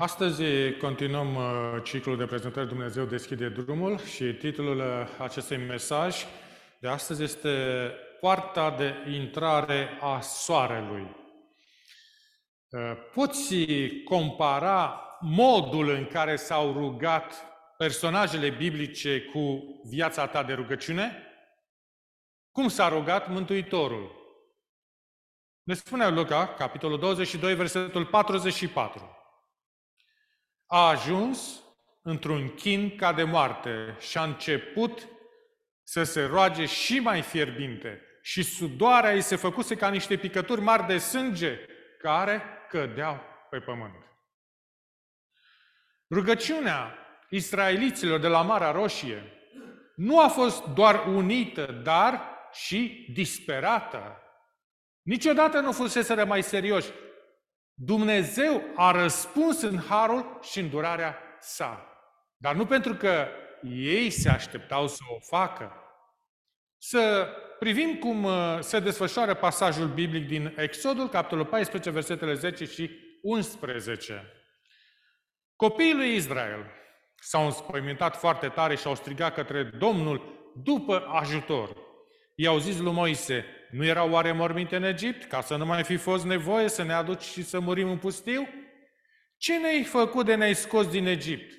Astăzi 0.00 0.42
continuăm 0.78 1.34
uh, 1.34 1.82
ciclul 1.82 2.16
de 2.16 2.26
prezentări 2.26 2.68
Dumnezeu 2.68 3.04
deschide 3.04 3.48
drumul 3.48 3.98
și 3.98 4.24
titlul 4.24 4.78
uh, 4.78 4.84
acestui 5.18 5.56
mesaj 5.56 6.24
de 6.78 6.88
astăzi 6.88 7.22
este 7.22 7.50
Poarta 8.20 8.70
de 8.70 8.94
intrare 9.10 9.88
a 10.00 10.20
soarelui. 10.20 11.16
Uh, 12.68 12.92
poți 13.14 13.54
compara 14.04 15.02
modul 15.20 15.88
în 15.88 16.06
care 16.06 16.36
s-au 16.36 16.72
rugat 16.72 17.34
personajele 17.76 18.50
biblice 18.50 19.20
cu 19.20 19.62
viața 19.88 20.26
ta 20.26 20.42
de 20.42 20.52
rugăciune? 20.52 21.22
Cum 22.50 22.68
s-a 22.68 22.88
rugat 22.88 23.28
Mântuitorul? 23.28 24.10
Ne 25.62 25.74
spune 25.74 26.08
Luca, 26.08 26.46
capitolul 26.46 26.98
22, 26.98 27.54
versetul 27.54 28.06
44 28.06 29.18
a 30.72 30.88
ajuns 30.88 31.62
într-un 32.02 32.48
chin 32.48 32.96
ca 32.96 33.12
de 33.12 33.22
moarte 33.22 33.96
și 33.98 34.18
a 34.18 34.22
început 34.22 35.08
să 35.82 36.02
se 36.02 36.24
roage 36.24 36.66
și 36.66 36.98
mai 36.98 37.22
fierbinte 37.22 38.00
și 38.22 38.42
sudoarea 38.42 39.12
îi 39.12 39.20
se 39.20 39.36
făcuse 39.36 39.76
ca 39.76 39.88
niște 39.88 40.16
picături 40.16 40.60
mari 40.60 40.86
de 40.86 40.98
sânge 40.98 41.58
care 41.98 42.42
cădeau 42.68 43.20
pe 43.50 43.58
pământ. 43.58 43.94
Rugăciunea 46.10 46.98
israeliților 47.30 48.20
de 48.20 48.28
la 48.28 48.42
Marea 48.42 48.70
Roșie 48.70 49.32
nu 49.96 50.20
a 50.20 50.28
fost 50.28 50.64
doar 50.64 51.06
unită, 51.06 51.80
dar 51.84 52.22
și 52.52 53.06
disperată. 53.12 54.22
Niciodată 55.02 55.60
nu 55.60 55.72
fusese 55.72 56.22
mai 56.22 56.42
serioși. 56.42 56.90
Dumnezeu 57.82 58.62
a 58.76 58.90
răspuns 58.90 59.62
în 59.62 59.78
harul 59.78 60.38
și 60.42 60.60
în 60.60 60.68
durarea 60.68 61.18
sa. 61.40 61.86
Dar 62.36 62.54
nu 62.54 62.66
pentru 62.66 62.94
că 62.94 63.28
ei 63.62 64.10
se 64.10 64.28
așteptau 64.28 64.88
să 64.88 65.00
o 65.14 65.18
facă. 65.36 65.72
Să 66.78 67.28
privim 67.58 67.94
cum 67.94 68.24
uh, 68.24 68.58
se 68.60 68.80
desfășoară 68.80 69.34
pasajul 69.34 69.86
biblic 69.86 70.26
din 70.26 70.54
Exodul, 70.56 71.08
capitolul 71.08 71.46
14, 71.46 71.90
versetele 71.90 72.34
10 72.34 72.64
și 72.64 72.90
11. 73.22 74.32
Copiii 75.56 75.94
lui 75.94 76.14
Israel 76.14 76.70
s-au 77.14 77.44
înspăimântat 77.44 78.16
foarte 78.16 78.48
tare 78.48 78.76
și 78.76 78.86
au 78.86 78.94
strigat 78.94 79.34
către 79.34 79.62
Domnul 79.62 80.52
după 80.62 81.06
ajutor. 81.06 81.76
I-au 82.34 82.58
zis 82.58 82.78
lui 82.78 82.92
Moise, 82.92 83.44
nu 83.70 83.84
erau 83.84 84.10
oare 84.10 84.32
morminte 84.32 84.76
în 84.76 84.82
Egipt, 84.82 85.24
ca 85.24 85.40
să 85.40 85.56
nu 85.56 85.66
mai 85.66 85.84
fi 85.84 85.96
fost 85.96 86.24
nevoie 86.24 86.68
să 86.68 86.82
ne 86.82 86.92
aduci 86.92 87.22
și 87.22 87.42
să 87.42 87.60
murim 87.60 87.90
în 87.90 87.98
pustiu? 87.98 88.48
Ce 89.36 89.58
ne-ai 89.58 89.84
făcut 89.84 90.26
de 90.26 90.34
ne-ai 90.34 90.54
scos 90.54 90.90
din 90.90 91.06
Egipt? 91.06 91.52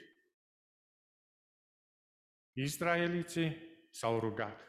Israeliții 2.54 3.58
s-au 3.92 4.20
rugat, 4.20 4.62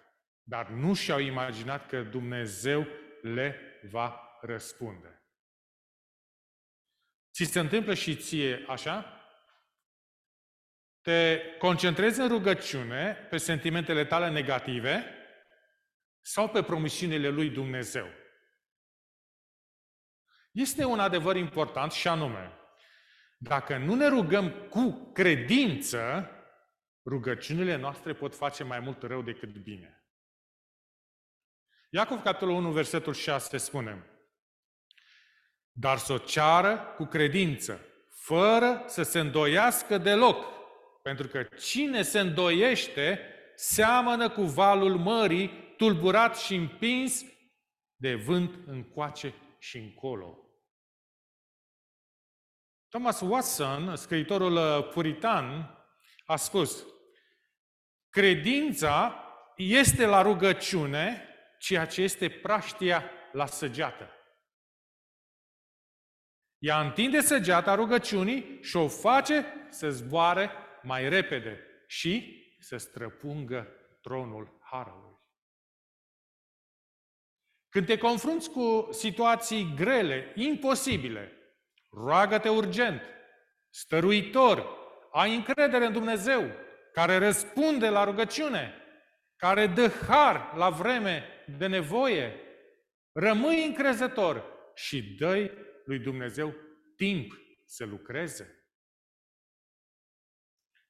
dar 0.42 0.68
nu 0.68 0.94
și-au 0.94 1.18
imaginat 1.18 1.88
că 1.88 2.02
Dumnezeu 2.02 2.86
le 3.22 3.60
va 3.90 4.38
răspunde. 4.40 5.22
Ți 7.32 7.44
se 7.44 7.60
întâmplă 7.60 7.94
și 7.94 8.16
ție 8.16 8.64
așa? 8.68 9.16
Te 11.00 11.40
concentrezi 11.58 12.20
în 12.20 12.28
rugăciune 12.28 13.26
pe 13.30 13.36
sentimentele 13.36 14.04
tale 14.04 14.30
negative 14.30 15.04
sau 16.22 16.48
pe 16.48 16.62
promisiunile 16.62 17.28
lui 17.28 17.50
Dumnezeu. 17.50 18.06
Este 20.52 20.84
un 20.84 21.00
adevăr 21.00 21.36
important 21.36 21.92
și 21.92 22.08
anume, 22.08 22.52
dacă 23.38 23.76
nu 23.76 23.94
ne 23.94 24.06
rugăm 24.06 24.50
cu 24.50 25.10
credință, 25.12 26.30
rugăciunile 27.04 27.76
noastre 27.76 28.14
pot 28.14 28.34
face 28.34 28.64
mai 28.64 28.80
mult 28.80 29.02
rău 29.02 29.22
decât 29.22 29.56
bine. 29.56 29.96
Iacov, 31.90 32.22
capitolul 32.22 32.54
1, 32.54 32.72
versetul 32.72 33.14
6, 33.14 33.56
spune 33.56 34.06
Dar 35.70 35.98
să 35.98 36.12
o 36.12 36.18
ceară 36.18 36.94
cu 36.96 37.04
credință, 37.04 37.86
fără 38.10 38.82
să 38.86 39.02
se 39.02 39.20
îndoiască 39.20 39.98
deloc, 39.98 40.44
pentru 41.02 41.28
că 41.28 41.42
cine 41.42 42.02
se 42.02 42.20
îndoiește 42.20 43.20
seamănă 43.54 44.30
cu 44.30 44.42
valul 44.42 44.98
mării 44.98 45.61
tulburat 45.82 46.38
și 46.38 46.54
împins 46.54 47.24
de 47.96 48.14
vânt 48.14 48.66
încoace 48.66 49.34
și 49.58 49.78
încolo. 49.78 50.38
Thomas 52.88 53.20
Watson, 53.20 53.96
scriitorul 53.96 54.56
uh, 54.56 54.88
puritan, 54.88 55.76
a 56.26 56.36
spus 56.36 56.84
Credința 58.08 59.24
este 59.56 60.06
la 60.06 60.22
rugăciune 60.22 61.28
ceea 61.58 61.86
ce 61.86 62.02
este 62.02 62.30
praștia 62.30 63.10
la 63.32 63.46
săgeată. 63.46 64.10
Ea 66.58 66.80
întinde 66.80 67.20
săgeata 67.20 67.74
rugăciunii 67.74 68.58
și 68.60 68.76
o 68.76 68.88
face 68.88 69.46
să 69.70 69.90
zboare 69.90 70.50
mai 70.82 71.08
repede 71.08 71.60
și 71.86 72.40
să 72.60 72.76
străpungă 72.76 73.68
tronul 74.00 74.58
Harului. 74.60 75.11
Când 77.72 77.86
te 77.86 77.98
confrunți 77.98 78.50
cu 78.50 78.88
situații 78.90 79.72
grele, 79.76 80.32
imposibile, 80.34 81.32
roagă-te 81.90 82.48
urgent, 82.48 83.02
stăruitor, 83.70 84.66
ai 85.12 85.34
încredere 85.34 85.86
în 85.86 85.92
Dumnezeu, 85.92 86.50
care 86.92 87.16
răspunde 87.16 87.88
la 87.88 88.04
rugăciune, 88.04 88.74
care 89.36 89.66
dă 89.66 89.88
har 89.88 90.52
la 90.56 90.70
vreme 90.70 91.24
de 91.58 91.66
nevoie, 91.66 92.40
rămâi 93.12 93.64
încrezător 93.66 94.44
și 94.74 95.02
dă 95.02 95.50
lui 95.84 95.98
Dumnezeu 95.98 96.54
timp 96.96 97.32
să 97.66 97.84
lucreze. 97.84 98.66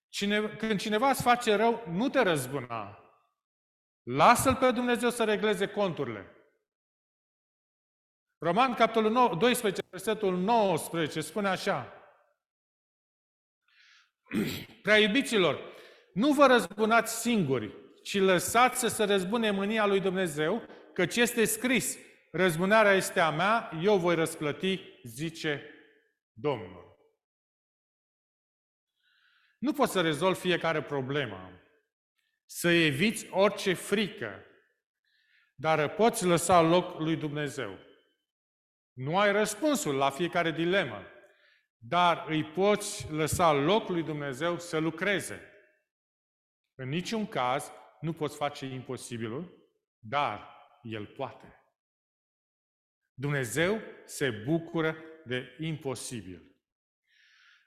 Cine, 0.08 0.48
când 0.48 0.80
cineva 0.80 1.10
îți 1.10 1.22
face 1.22 1.54
rău, 1.54 1.84
nu 1.88 2.08
te 2.08 2.20
răzbuna. 2.20 2.98
Lasă-l 4.02 4.56
pe 4.56 4.70
Dumnezeu 4.70 5.10
să 5.10 5.24
regleze 5.24 5.66
conturile. 5.66 6.36
Roman, 8.42 8.74
capitolul 8.74 9.36
12, 9.38 9.82
versetul 9.90 10.36
19, 10.36 11.20
spune 11.20 11.48
așa. 11.48 11.92
Prea 14.82 14.98
iubiților, 14.98 15.74
nu 16.14 16.32
vă 16.32 16.46
răzbunați 16.46 17.20
singuri, 17.20 17.74
ci 18.02 18.18
lăsați 18.18 18.78
să 18.78 18.88
se 18.88 19.04
răzbune 19.04 19.50
mânia 19.50 19.86
lui 19.86 20.00
Dumnezeu, 20.00 20.68
căci 20.92 21.16
este 21.16 21.44
scris, 21.44 21.98
răzbunarea 22.32 22.92
este 22.92 23.20
a 23.20 23.30
mea, 23.30 23.70
eu 23.82 23.98
voi 23.98 24.14
răsplăti, 24.14 24.80
zice 25.04 25.62
Domnul. 26.32 26.96
Nu 29.58 29.72
poți 29.72 29.92
să 29.92 30.00
rezolvi 30.00 30.40
fiecare 30.40 30.82
problemă, 30.82 31.60
să 32.44 32.70
eviți 32.70 33.26
orice 33.30 33.72
frică, 33.72 34.44
dar 35.54 35.94
poți 35.94 36.24
lăsa 36.24 36.60
loc 36.60 36.98
lui 36.98 37.16
Dumnezeu. 37.16 37.90
Nu 38.92 39.18
ai 39.18 39.32
răspunsul 39.32 39.94
la 39.94 40.10
fiecare 40.10 40.50
dilemă, 40.50 41.06
dar 41.78 42.24
îi 42.28 42.44
poți 42.44 43.12
lăsa 43.12 43.52
loc 43.52 43.88
lui 43.88 44.02
Dumnezeu 44.02 44.58
să 44.58 44.78
lucreze. 44.78 45.40
În 46.74 46.88
niciun 46.88 47.26
caz 47.26 47.72
nu 48.00 48.12
poți 48.12 48.36
face 48.36 48.66
imposibilul, 48.66 49.70
dar 49.98 50.48
El 50.82 51.06
poate. 51.06 51.56
Dumnezeu 53.14 53.80
se 54.04 54.30
bucură 54.30 54.96
de 55.24 55.56
imposibil. 55.58 56.56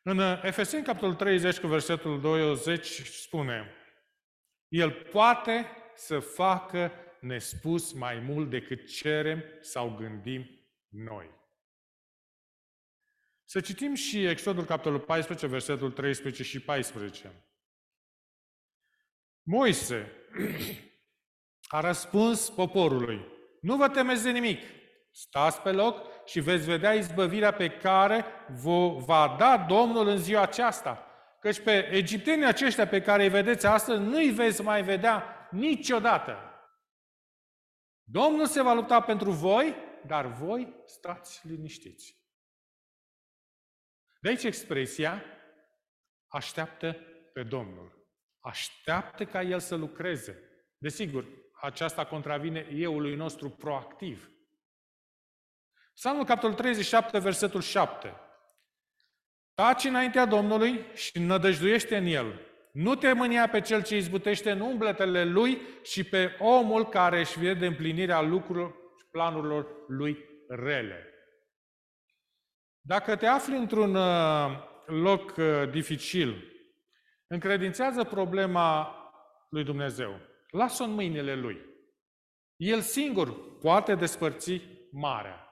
În 0.02 0.20
Efeseni, 0.20 0.84
capitolul 0.84 1.16
30, 1.16 1.60
cu 1.60 1.68
versetul 1.68 2.22
20, 2.22 2.86
spune 3.02 3.74
El 4.68 4.92
poate 4.92 5.68
să 5.96 6.20
facă 6.20 6.92
nespus 7.20 7.92
mai 7.92 8.20
mult 8.20 8.50
decât 8.50 8.88
cerem 8.88 9.44
sau 9.62 9.96
gândim 9.96 10.65
noi. 10.96 11.30
Să 13.44 13.60
citim 13.60 13.94
și 13.94 14.26
Exodul, 14.26 14.66
capitolul 14.66 15.00
14, 15.00 15.48
versetul 15.48 15.92
13 15.92 16.44
și 16.44 16.60
14. 16.60 17.32
Moise 19.42 20.12
a 21.76 21.80
răspuns 21.80 22.50
poporului, 22.50 23.26
nu 23.62 23.76
vă 23.76 23.90
temeți 23.90 24.24
de 24.24 24.32
nimic, 24.32 24.60
stați 25.12 25.62
pe 25.62 25.72
loc 25.72 26.26
și 26.26 26.40
veți 26.40 26.66
vedea 26.66 26.94
izbăvirea 26.94 27.52
pe 27.54 27.70
care 27.70 28.26
vă 28.62 28.90
va 28.90 29.36
da 29.40 29.58
Domnul 29.58 30.08
în 30.08 30.18
ziua 30.18 30.42
aceasta. 30.42 31.08
Căci 31.40 31.60
pe 31.60 31.90
egiptenii 31.92 32.46
aceștia 32.46 32.88
pe 32.88 33.02
care 33.02 33.24
îi 33.24 33.30
vedeți 33.30 33.66
astăzi, 33.66 34.02
nu 34.02 34.16
îi 34.16 34.30
veți 34.30 34.62
mai 34.62 34.84
vedea 34.84 35.48
niciodată. 35.52 36.38
Domnul 38.04 38.46
se 38.46 38.62
va 38.62 38.74
lupta 38.74 39.02
pentru 39.02 39.32
voi 39.32 39.76
dar 40.08 40.26
voi 40.26 40.74
stați 40.86 41.48
liniștiți. 41.48 42.24
De 44.22 44.30
aici 44.30 44.44
expresia 44.44 45.24
așteaptă 46.28 46.98
pe 47.34 47.44
Domnul. 47.44 48.08
Așteaptă 48.40 49.26
ca 49.26 49.42
El 49.42 49.60
să 49.60 49.76
lucreze. 49.76 50.44
Desigur, 50.78 51.26
aceasta 51.62 52.06
contravine 52.06 52.68
euului 52.72 53.16
nostru 53.16 53.50
proactiv. 53.50 54.30
Psalmul 55.94 56.26
capitolul 56.26 56.56
37, 56.56 57.20
versetul 57.20 57.62
7. 57.62 58.16
Taci 59.54 59.84
înaintea 59.84 60.26
Domnului 60.26 60.86
și 60.94 61.20
nădăjduiește 61.20 61.98
în 61.98 62.06
El. 62.06 62.40
Nu 62.72 62.96
te 62.96 63.14
mânia 63.14 63.50
pe 63.50 63.62
cel 63.62 63.84
ce 63.84 63.96
izbutește 63.96 64.52
în 64.52 64.60
umbletele 64.60 65.24
lui 65.24 65.62
și 65.84 66.04
pe 66.04 66.36
omul 66.40 66.90
care 66.90 67.20
își 67.20 67.40
vede 67.40 67.66
împlinirea 67.66 68.22
lucrurilor 68.22 68.70
și 68.70 68.85
planurilor 69.16 69.68
lui 69.88 70.18
rele. 70.48 71.14
Dacă 72.82 73.16
te 73.16 73.26
afli 73.26 73.58
într-un 73.58 73.96
uh, 73.96 74.52
loc 74.86 75.36
uh, 75.38 75.70
dificil, 75.72 76.54
încredințează 77.28 78.04
problema 78.04 78.96
lui 79.50 79.64
Dumnezeu. 79.64 80.20
Lasă-o 80.52 80.86
în 80.86 80.94
mâinile 80.94 81.36
lui. 81.36 81.58
El 82.56 82.82
singur 82.82 83.58
poate 83.60 83.96
despărți 83.96 84.62
marea. 84.92 85.50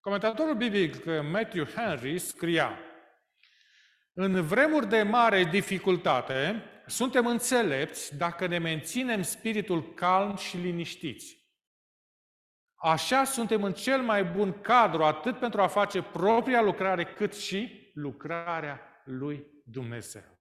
Comentatorul 0.00 0.54
biblic 0.54 1.04
Matthew 1.04 1.64
Henry 1.64 2.18
scria 2.18 2.78
În 4.12 4.42
vremuri 4.42 4.88
de 4.88 5.02
mare 5.02 5.44
dificultate, 5.44 6.62
suntem 6.86 7.26
înțelepți 7.26 8.16
dacă 8.16 8.46
ne 8.46 8.58
menținem 8.58 9.22
spiritul 9.22 9.94
calm 9.94 10.36
și 10.36 10.56
liniștiți. 10.56 11.43
Așa 12.86 13.24
suntem 13.24 13.62
în 13.62 13.72
cel 13.72 14.02
mai 14.02 14.24
bun 14.24 14.60
cadru 14.60 15.04
atât 15.04 15.38
pentru 15.38 15.60
a 15.60 15.66
face 15.66 16.02
propria 16.02 16.62
lucrare, 16.62 17.04
cât 17.04 17.34
și 17.34 17.90
lucrarea 17.94 19.02
lui 19.04 19.46
Dumnezeu. 19.64 20.38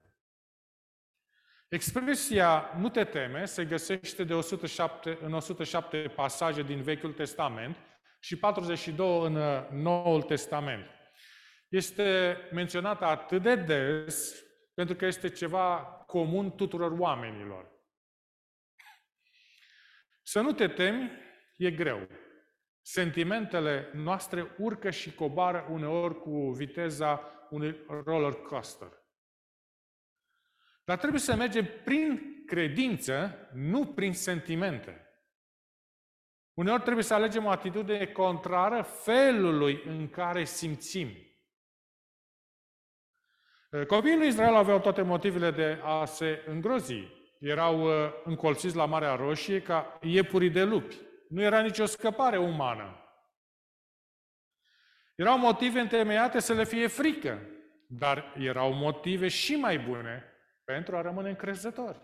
Expresia 1.69 2.73
nu 2.77 2.89
te 2.89 3.03
teme 3.03 3.45
se 3.45 3.65
găsește 3.65 4.23
de 4.23 4.33
107, 4.33 5.17
în 5.21 5.33
107 5.33 6.11
pasaje 6.15 6.63
din 6.63 6.81
Vechiul 6.81 7.13
Testament 7.13 7.77
și 8.19 8.37
42 8.37 9.25
în 9.25 9.35
uh, 9.35 9.67
Noul 9.69 10.21
Testament. 10.21 10.85
Este 11.67 12.37
menționată 12.51 13.05
atât 13.05 13.41
de 13.41 13.55
des 13.55 14.43
pentru 14.73 14.95
că 14.95 15.05
este 15.05 15.29
ceva 15.29 15.77
comun 16.07 16.55
tuturor 16.55 16.91
oamenilor. 16.99 17.71
Să 20.23 20.41
nu 20.41 20.51
te 20.51 20.67
temi 20.67 21.11
e 21.57 21.71
greu. 21.71 22.07
Sentimentele 22.85 23.89
noastre 23.93 24.55
urcă 24.57 24.89
și 24.89 25.13
coboară 25.15 25.67
uneori 25.69 26.19
cu 26.19 26.51
viteza 26.51 27.21
unui 27.49 27.85
roller 27.87 28.33
coaster. 28.33 28.91
Dar 30.85 30.97
trebuie 30.97 31.19
să 31.19 31.35
mergem 31.35 31.69
prin 31.83 32.21
credință, 32.45 33.35
nu 33.53 33.85
prin 33.85 34.13
sentimente. 34.13 35.07
Uneori 36.53 36.81
trebuie 36.81 37.03
să 37.03 37.13
alegem 37.13 37.45
o 37.45 37.49
atitudine 37.49 38.05
contrară 38.05 38.81
felului 38.81 39.83
în 39.85 40.09
care 40.09 40.43
simțim. 40.43 41.09
Copiii 43.87 44.17
lui 44.17 44.27
Israel 44.27 44.55
aveau 44.55 44.79
toate 44.79 45.01
motivele 45.01 45.51
de 45.51 45.79
a 45.83 46.05
se 46.05 46.43
îngrozi. 46.47 47.07
Erau 47.39 47.81
uh, 47.81 48.11
încolțiți 48.23 48.75
la 48.75 48.85
Marea 48.85 49.15
Roșie 49.15 49.61
ca 49.61 49.99
iepurii 50.01 50.49
de 50.49 50.63
lupi. 50.63 50.95
Nu 51.33 51.41
era 51.41 51.61
nicio 51.61 51.85
scăpare 51.85 52.37
umană. 52.37 52.97
Erau 55.15 55.37
motive 55.37 55.79
întemeiate 55.79 56.39
să 56.39 56.53
le 56.53 56.63
fie 56.63 56.87
frică, 56.87 57.41
dar 57.87 58.33
erau 58.37 58.73
motive 58.73 59.27
și 59.27 59.55
mai 59.55 59.79
bune 59.79 60.23
pentru 60.63 60.97
a 60.97 61.01
rămâne 61.01 61.29
încrezători. 61.29 62.01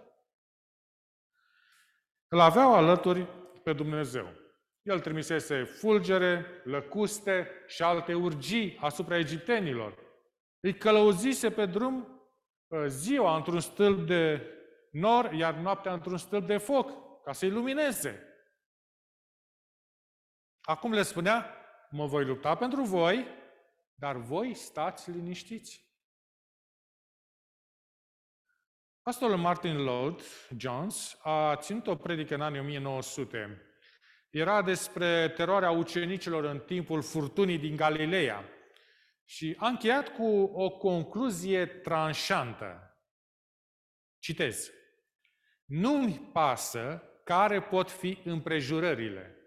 Îl 2.27 2.39
aveau 2.39 2.73
alături 2.73 3.27
pe 3.63 3.73
Dumnezeu. 3.73 4.33
El 4.81 4.99
trimisese 4.99 5.63
fulgere, 5.63 6.45
lăcuste 6.63 7.49
și 7.67 7.81
alte 7.81 8.13
urgii 8.13 8.77
asupra 8.81 9.17
egiptenilor. 9.17 9.97
Îi 10.59 10.77
călăuzise 10.77 11.51
pe 11.51 11.65
drum 11.65 12.21
ă, 12.71 12.87
ziua 12.87 13.35
într-un 13.35 13.59
stâlp 13.59 14.07
de 14.07 14.53
nor, 14.91 15.31
iar 15.33 15.53
noaptea 15.53 15.93
într-un 15.93 16.17
stâlp 16.17 16.47
de 16.47 16.57
foc, 16.57 16.91
ca 17.23 17.31
să-i 17.31 17.49
lumineze. 17.49 18.23
Acum 20.69 20.93
le 20.93 21.03
spunea, 21.03 21.55
mă 21.89 22.05
voi 22.05 22.25
lupta 22.25 22.55
pentru 22.55 22.83
voi, 22.83 23.27
dar 23.95 24.15
voi 24.15 24.53
stați 24.53 25.11
liniștiți. 25.11 25.87
Pastorul 29.01 29.37
Martin 29.37 29.77
Lloyd 29.77 30.21
Jones 30.57 31.17
a 31.21 31.55
ținut 31.55 31.87
o 31.87 31.95
predică 31.95 32.33
în 32.33 32.41
anii 32.41 32.59
1900. 32.59 33.61
Era 34.29 34.61
despre 34.61 35.29
teroarea 35.29 35.71
ucenicilor 35.71 36.43
în 36.43 36.59
timpul 36.59 37.01
furtunii 37.01 37.57
din 37.57 37.75
Galileea 37.75 38.43
și 39.25 39.55
a 39.57 39.67
încheiat 39.67 40.15
cu 40.15 40.27
o 40.53 40.69
concluzie 40.69 41.65
tranșantă. 41.65 42.97
Citez. 44.19 44.71
Nu-mi 45.65 46.29
pasă 46.33 47.03
care 47.23 47.61
pot 47.61 47.91
fi 47.91 48.21
împrejurările. 48.23 49.38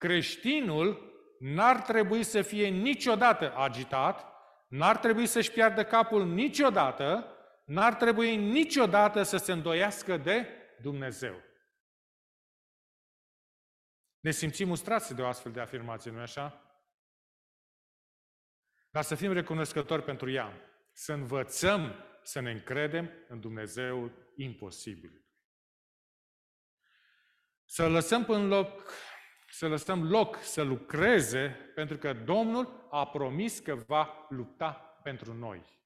Creștinul 0.00 1.12
n-ar 1.38 1.80
trebui 1.80 2.22
să 2.22 2.42
fie 2.42 2.68
niciodată 2.68 3.54
agitat, 3.54 4.26
n-ar 4.68 4.96
trebui 4.98 5.26
să-și 5.26 5.50
piardă 5.50 5.84
capul 5.84 6.26
niciodată, 6.26 7.36
n-ar 7.64 7.94
trebui 7.94 8.36
niciodată 8.36 9.22
să 9.22 9.36
se 9.36 9.52
îndoiască 9.52 10.16
de 10.16 10.48
Dumnezeu. 10.80 11.42
Ne 14.20 14.30
simțim 14.30 14.68
mustrați 14.68 15.14
de 15.14 15.22
o 15.22 15.26
astfel 15.26 15.52
de 15.52 15.60
afirmație, 15.60 16.10
nu-i 16.10 16.22
așa? 16.22 16.64
Dar 18.90 19.02
să 19.02 19.14
fim 19.14 19.32
recunoscători 19.32 20.02
pentru 20.02 20.30
ea. 20.30 20.52
Să 20.92 21.12
învățăm 21.12 22.04
să 22.22 22.40
ne 22.40 22.50
încredem 22.50 23.10
în 23.28 23.40
Dumnezeul 23.40 24.32
imposibil. 24.36 25.24
Să 27.64 27.88
lăsăm 27.88 28.24
în 28.28 28.48
loc, 28.48 28.92
să 29.50 29.68
lăsăm 29.68 30.10
loc 30.10 30.38
să 30.42 30.62
lucreze, 30.62 31.72
pentru 31.74 31.96
că 31.96 32.12
Domnul 32.12 32.88
a 32.90 33.06
promis 33.06 33.58
că 33.58 33.74
va 33.86 34.26
lupta 34.28 35.00
pentru 35.02 35.34
noi. 35.34 35.78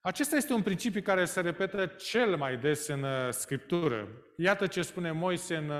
Acesta 0.00 0.36
este 0.36 0.52
un 0.52 0.62
principiu 0.62 1.02
care 1.02 1.24
se 1.24 1.40
repetă 1.40 1.86
cel 1.86 2.36
mai 2.36 2.56
des 2.56 2.86
în 2.86 3.02
uh, 3.02 3.30
Scriptură. 3.30 4.08
Iată 4.36 4.66
ce 4.66 4.82
spune 4.82 5.10
Moise 5.10 5.56
în 5.56 5.68
uh, 5.68 5.76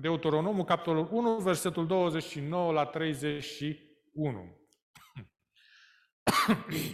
Deuteronomul, 0.00 0.64
capitolul 0.64 1.08
1, 1.10 1.36
versetul 1.36 1.86
29 1.86 2.72
la 2.72 2.86
31. 2.86 4.60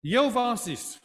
Eu 0.00 0.28
v-am 0.28 0.54
zis, 0.54 0.98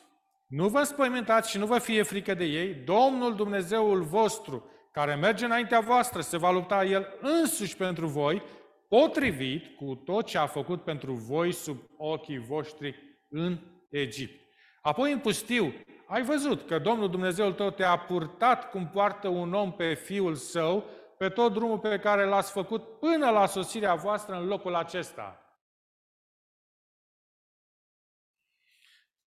nu 0.48 0.70
vă 0.70 0.84
spăimentați 0.84 1.50
și 1.50 1.58
nu 1.58 1.66
vă 1.66 1.80
fie 1.80 2.04
frică 2.04 2.34
de 2.34 2.46
ei, 2.46 2.74
Domnul 2.74 3.36
Dumnezeul 3.36 4.04
vostru, 4.04 4.72
care 4.98 5.16
merge 5.16 5.46
înaintea 5.46 5.80
voastră, 5.80 6.22
se 6.22 6.38
va 6.38 6.52
lupta 6.52 6.86
El 6.86 7.18
însuși 7.22 7.78
pentru 7.78 8.08
voi, 8.08 8.44
potrivit 8.88 9.76
cu 9.76 9.96
tot 9.96 10.26
ce 10.26 10.38
a 10.38 10.46
făcut 10.46 10.84
pentru 10.84 11.14
voi 11.14 11.52
sub 11.52 11.78
ochii 11.98 12.38
voștri 12.38 12.96
în 13.30 13.60
Egipt. 13.90 14.42
Apoi 14.82 15.12
în 15.12 15.20
pustiu, 15.20 15.74
ai 16.08 16.24
văzut 16.24 16.68
că 16.68 16.80
Domnul 16.80 17.10
Dumnezeul 17.10 17.54
tău 17.54 17.70
te-a 17.70 17.98
purtat 17.98 18.70
cum 18.70 18.90
poartă 18.90 19.28
un 19.28 19.54
om 19.54 19.74
pe 19.74 19.94
fiul 19.94 20.36
său, 20.36 20.90
pe 21.18 21.30
tot 21.30 21.54
drumul 21.54 21.80
pe 21.80 22.00
care 22.00 22.26
l-ați 22.26 22.52
făcut 22.52 23.00
până 23.00 23.30
la 23.30 23.46
sosirea 23.46 23.96
voastră 23.96 24.36
în 24.36 24.48
locul 24.48 24.76
acesta. 24.76 25.58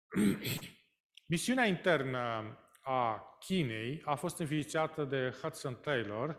Misiunea 1.30 1.66
internă 1.66 2.58
a 2.90 3.36
Chinei 3.38 4.02
a 4.04 4.14
fost 4.14 4.38
înființată 4.38 5.04
de 5.04 5.34
Hudson 5.42 5.74
Taylor 5.74 6.38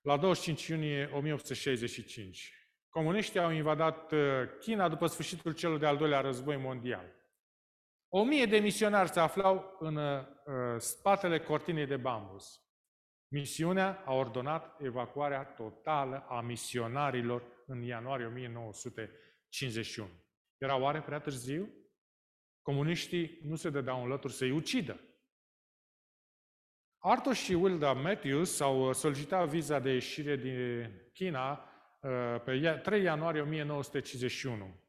la 0.00 0.16
25 0.16 0.66
iunie 0.66 1.10
1865. 1.12 2.52
Comuniștii 2.88 3.40
au 3.40 3.50
invadat 3.50 4.12
uh, 4.12 4.20
China 4.60 4.88
după 4.88 5.06
sfârșitul 5.06 5.52
celui 5.52 5.78
de-al 5.78 5.96
doilea 5.96 6.20
război 6.20 6.56
mondial. 6.56 7.04
O 8.08 8.24
mie 8.24 8.46
de 8.46 8.58
misionari 8.58 9.08
se 9.08 9.20
aflau 9.20 9.76
în 9.78 9.96
uh, 9.96 10.24
spatele 10.76 11.40
cortinei 11.40 11.86
de 11.86 11.96
bambus. 11.96 12.60
Misiunea 13.28 14.02
a 14.06 14.12
ordonat 14.12 14.80
evacuarea 14.80 15.44
totală 15.44 16.26
a 16.28 16.40
misionarilor 16.40 17.42
în 17.66 17.82
ianuarie 17.82 18.26
1951. 18.26 20.08
Era 20.58 20.76
oare 20.76 21.00
prea 21.00 21.20
târziu? 21.20 21.68
Comuniștii 22.62 23.40
nu 23.42 23.56
se 23.56 23.70
dădeau 23.70 24.02
în 24.02 24.08
lături 24.08 24.32
să-i 24.32 24.50
ucidă. 24.50 25.00
Arthur 27.04 27.34
și 27.34 27.52
Wilda 27.52 27.92
Matthews 27.92 28.60
au 28.60 28.92
solicitat 28.92 29.48
viza 29.48 29.78
de 29.78 29.92
ieșire 29.92 30.36
din 30.36 30.90
China 31.12 31.64
pe 32.44 32.80
3 32.82 33.02
ianuarie 33.02 33.40
1951. 33.40 34.80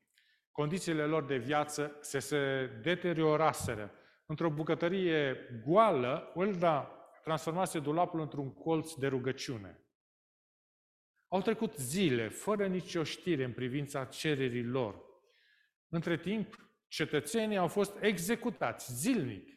Condițiile 0.51 1.05
lor 1.05 1.25
de 1.25 1.37
viață 1.37 1.97
se, 2.01 2.19
se 2.19 2.65
deterioraseră. 2.81 3.91
Într-o 4.25 4.49
bucătărie 4.49 5.37
goală, 5.65 6.31
Ulda 6.35 6.83
transformase 7.23 7.79
dulapul 7.79 8.19
într-un 8.19 8.53
colț 8.53 8.93
de 8.93 9.07
rugăciune. 9.07 9.79
Au 11.27 11.41
trecut 11.41 11.75
zile 11.75 12.29
fără 12.29 12.67
nicio 12.67 13.03
știre 13.03 13.43
în 13.43 13.53
privința 13.53 14.05
cererii 14.05 14.65
lor. 14.65 15.01
Între 15.89 16.17
timp, 16.17 16.73
cetățenii 16.87 17.57
au 17.57 17.67
fost 17.67 18.01
executați 18.01 18.93
zilnic. 18.93 19.49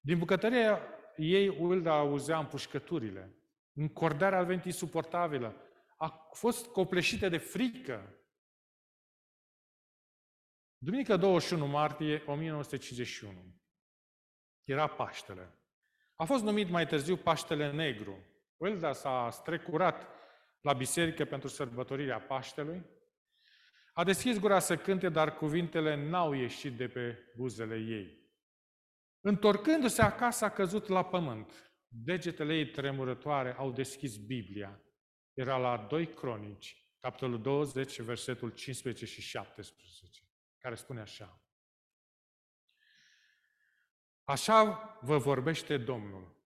Din 0.00 0.18
bucătăria 0.18 0.80
ei, 1.16 1.48
Ulda 1.48 1.92
auzea 1.98 2.38
împușcăturile. 2.38 3.34
Încordarea 3.72 4.38
a 4.38 4.42
venit 4.42 4.64
insuportabilă. 4.64 5.56
A 5.96 6.08
fost 6.32 6.66
copleșită 6.66 7.28
de 7.28 7.38
frică. 7.38 8.18
Duminică 10.78 11.16
21 11.16 11.66
martie 11.66 12.22
1951. 12.26 13.32
Era 14.64 14.86
Paștele. 14.86 15.58
A 16.16 16.24
fost 16.24 16.42
numit 16.42 16.68
mai 16.68 16.86
târziu 16.86 17.16
Paștele 17.16 17.72
Negru. 17.72 18.18
Uelda 18.56 18.92
s-a 18.92 19.28
strecurat 19.30 20.08
la 20.60 20.72
biserică 20.72 21.24
pentru 21.24 21.48
sărbătorirea 21.48 22.20
Paștelui. 22.20 22.82
A 23.92 24.04
deschis 24.04 24.38
gura 24.38 24.58
să 24.58 24.76
cânte, 24.76 25.08
dar 25.08 25.36
cuvintele 25.36 26.08
n-au 26.08 26.32
ieșit 26.32 26.76
de 26.76 26.88
pe 26.88 27.32
buzele 27.36 27.76
ei. 27.76 28.23
Întorcându-se 29.26 30.02
acasă, 30.02 30.44
a 30.44 30.50
căzut 30.50 30.86
la 30.86 31.04
pământ. 31.04 31.72
Degetele 31.88 32.56
ei 32.56 32.70
tremurătoare 32.70 33.54
au 33.56 33.72
deschis 33.72 34.16
Biblia. 34.16 34.80
Era 35.32 35.56
la 35.56 35.86
2 35.88 36.06
Cronici, 36.06 36.86
capitolul 36.98 37.42
20, 37.42 38.00
versetul 38.00 38.50
15 38.50 39.06
și 39.06 39.20
17, 39.20 40.22
care 40.58 40.74
spune 40.74 41.00
așa. 41.00 41.42
Așa 44.24 44.98
vă 45.02 45.18
vorbește 45.18 45.76
Domnul. 45.76 46.36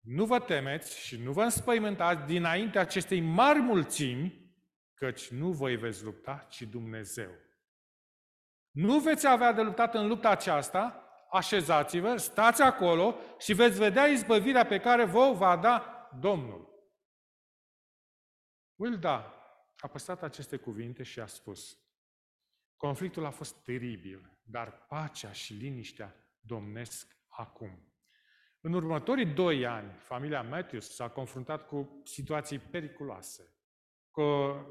Nu 0.00 0.24
vă 0.24 0.40
temeți 0.40 0.98
și 1.00 1.16
nu 1.22 1.32
vă 1.32 1.42
înspăimântați 1.42 2.26
dinainte 2.26 2.78
acestei 2.78 3.20
mari 3.20 3.58
mulțimi, 3.58 4.54
căci 4.94 5.28
nu 5.28 5.52
voi 5.52 5.76
veți 5.76 6.04
lupta, 6.04 6.46
ci 6.50 6.62
Dumnezeu. 6.62 7.30
Nu 8.70 8.98
veți 8.98 9.26
avea 9.26 9.52
de 9.52 9.62
luptat 9.62 9.94
în 9.94 10.06
lupta 10.06 10.28
aceasta, 10.30 11.00
așezați-vă, 11.30 12.16
stați 12.16 12.62
acolo 12.62 13.14
și 13.38 13.52
veți 13.52 13.78
vedea 13.78 14.06
izbăvirea 14.06 14.66
pe 14.66 14.80
care 14.80 15.04
vă 15.04 15.32
va 15.32 15.56
da 15.56 16.08
Domnul. 16.20 16.74
Wilda 18.74 19.34
a 19.78 19.88
păstrat 19.88 20.22
aceste 20.22 20.56
cuvinte 20.56 21.02
și 21.02 21.20
a 21.20 21.26
spus, 21.26 21.78
conflictul 22.76 23.24
a 23.24 23.30
fost 23.30 23.62
teribil, 23.64 24.38
dar 24.42 24.86
pacea 24.88 25.32
și 25.32 25.52
liniștea 25.52 26.14
domnesc 26.40 27.16
acum. 27.28 27.90
În 28.60 28.72
următorii 28.72 29.26
doi 29.26 29.66
ani, 29.66 29.92
familia 29.92 30.42
Matthews 30.42 30.94
s-a 30.94 31.08
confruntat 31.08 31.66
cu 31.66 32.00
situații 32.04 32.58
periculoase. 32.58 33.50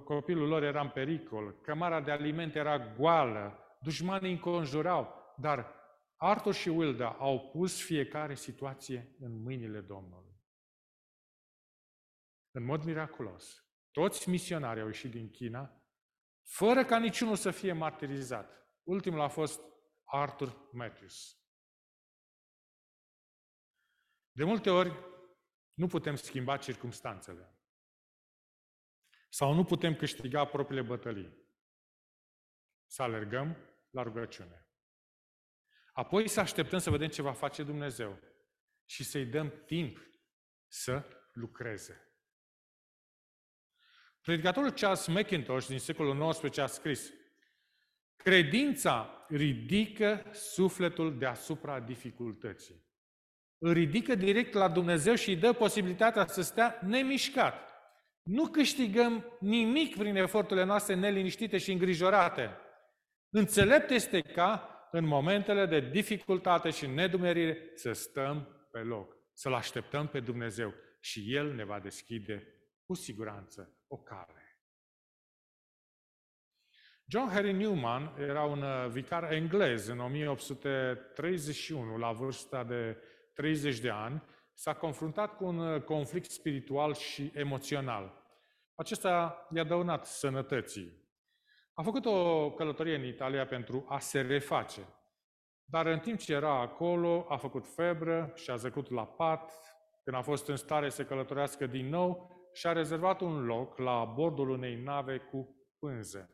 Copilul 0.03 0.47
lor 0.47 0.63
era 0.63 0.81
în 0.81 0.89
pericol, 0.89 1.55
cămara 1.61 2.01
de 2.01 2.11
alimente 2.11 2.59
era 2.59 2.79
goală, 2.79 3.59
dușmanii 3.81 4.31
înconjurau, 4.31 5.33
dar 5.37 5.73
Arthur 6.15 6.53
și 6.53 6.69
Wilda 6.69 7.11
au 7.11 7.49
pus 7.49 7.81
fiecare 7.81 8.35
situație 8.35 9.15
în 9.19 9.41
mâinile 9.41 9.81
Domnului. 9.81 10.33
În 12.51 12.63
mod 12.63 12.83
miraculos, 12.83 13.65
toți 13.91 14.29
misionarii 14.29 14.81
au 14.81 14.87
ieșit 14.87 15.11
din 15.11 15.29
China, 15.29 15.83
fără 16.43 16.85
ca 16.85 16.99
niciunul 16.99 17.35
să 17.35 17.51
fie 17.51 17.73
martirizat. 17.73 18.69
Ultimul 18.83 19.19
a 19.19 19.27
fost 19.27 19.61
Arthur 20.03 20.69
Matthews. 20.71 21.39
De 24.31 24.43
multe 24.43 24.69
ori, 24.69 24.93
nu 25.73 25.87
putem 25.87 26.15
schimba 26.15 26.57
circumstanțele. 26.57 27.59
Sau 29.29 29.53
nu 29.53 29.63
putem 29.63 29.95
câștiga 29.95 30.45
propriile 30.45 30.81
bătălii. 30.81 31.43
Să 32.85 33.01
alergăm 33.01 33.57
la 33.89 34.03
rugăciune. 34.03 34.64
Apoi 35.95 36.27
să 36.27 36.39
așteptăm 36.39 36.79
să 36.79 36.89
vedem 36.89 37.07
ce 37.07 37.21
va 37.21 37.33
face 37.33 37.63
Dumnezeu 37.63 38.19
și 38.85 39.03
să-i 39.03 39.25
dăm 39.25 39.53
timp 39.65 39.97
să 40.67 41.03
lucreze. 41.33 42.09
Predicatorul 44.21 44.71
Charles 44.71 45.07
McIntosh 45.07 45.67
din 45.67 45.79
secolul 45.79 46.31
XIX 46.31 46.57
a 46.57 46.65
scris 46.65 47.11
Credința 48.15 49.25
ridică 49.27 50.29
sufletul 50.33 51.17
deasupra 51.17 51.79
dificultății 51.79 52.85
îl 53.57 53.73
ridică 53.73 54.15
direct 54.15 54.53
la 54.53 54.67
Dumnezeu 54.67 55.15
și 55.15 55.29
îi 55.29 55.35
dă 55.35 55.53
posibilitatea 55.53 56.27
să 56.27 56.41
stea 56.41 56.79
nemișcat. 56.81 57.69
Nu 58.23 58.47
câștigăm 58.47 59.37
nimic 59.39 59.97
prin 59.97 60.15
eforturile 60.15 60.65
noastre 60.65 60.95
neliniștite 60.95 61.57
și 61.57 61.71
îngrijorate. 61.71 62.57
Înțelept 63.29 63.89
este 63.89 64.21
ca, 64.21 64.74
în 64.95 65.05
momentele 65.05 65.65
de 65.65 65.79
dificultate 65.79 66.69
și 66.69 66.87
nedumerire, 66.87 67.71
să 67.73 67.91
stăm 67.91 68.67
pe 68.71 68.79
loc, 68.79 69.17
să-L 69.33 69.53
așteptăm 69.53 70.07
pe 70.07 70.19
Dumnezeu 70.19 70.73
și 70.99 71.35
El 71.35 71.53
ne 71.53 71.63
va 71.63 71.79
deschide 71.79 72.47
cu 72.85 72.93
siguranță 72.93 73.77
o 73.87 73.97
cale. 73.97 74.59
John 77.05 77.29
Harry 77.29 77.53
Newman 77.53 78.15
era 78.19 78.43
un 78.43 78.61
uh, 78.61 78.87
vicar 78.89 79.31
englez 79.31 79.87
în 79.87 79.99
1831, 79.99 81.97
la 81.97 82.11
vârsta 82.11 82.63
de 82.63 82.97
30 83.33 83.79
de 83.79 83.89
ani, 83.89 84.23
s-a 84.53 84.73
confruntat 84.73 85.35
cu 85.35 85.45
un 85.45 85.57
uh, 85.57 85.81
conflict 85.81 86.31
spiritual 86.31 86.93
și 86.93 87.31
emoțional. 87.33 88.23
Acesta 88.75 89.47
i-a 89.53 89.63
dăunat 89.63 90.05
sănătății. 90.05 91.04
A 91.77 91.81
făcut 91.83 92.05
o 92.05 92.51
călătorie 92.51 92.95
în 92.95 93.05
Italia 93.05 93.45
pentru 93.45 93.85
a 93.87 93.99
se 93.99 94.21
reface. 94.21 94.81
Dar 95.63 95.85
în 95.85 95.99
timp 95.99 96.19
ce 96.19 96.33
era 96.33 96.59
acolo, 96.59 97.25
a 97.29 97.37
făcut 97.37 97.67
febră 97.67 98.31
și 98.35 98.49
a 98.49 98.55
zăcut 98.55 98.89
la 98.89 99.05
pat. 99.05 99.51
Când 100.03 100.17
a 100.17 100.21
fost 100.21 100.47
în 100.47 100.55
stare 100.55 100.89
să 100.89 101.05
călătorească 101.05 101.65
din 101.65 101.89
nou, 101.89 102.35
și-a 102.53 102.71
rezervat 102.71 103.21
un 103.21 103.45
loc 103.45 103.77
la 103.77 104.03
bordul 104.05 104.49
unei 104.49 104.75
nave 104.75 105.17
cu 105.17 105.55
pânze. 105.79 106.29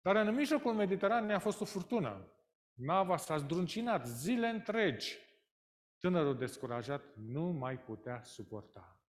Dar 0.00 0.16
în 0.16 0.34
mijlocul 0.34 0.74
Mediteranei 0.74 1.34
a 1.34 1.38
fost 1.38 1.60
o 1.60 1.64
furtună. 1.64 2.32
Nava 2.74 3.16
s-a 3.16 3.36
zdruncinat 3.36 4.06
zile 4.06 4.46
întregi 4.46 5.18
Tânărul 5.98 6.38
descurajat 6.38 7.04
nu 7.16 7.42
mai 7.42 7.78
putea 7.78 8.22
suporta. 8.24 9.00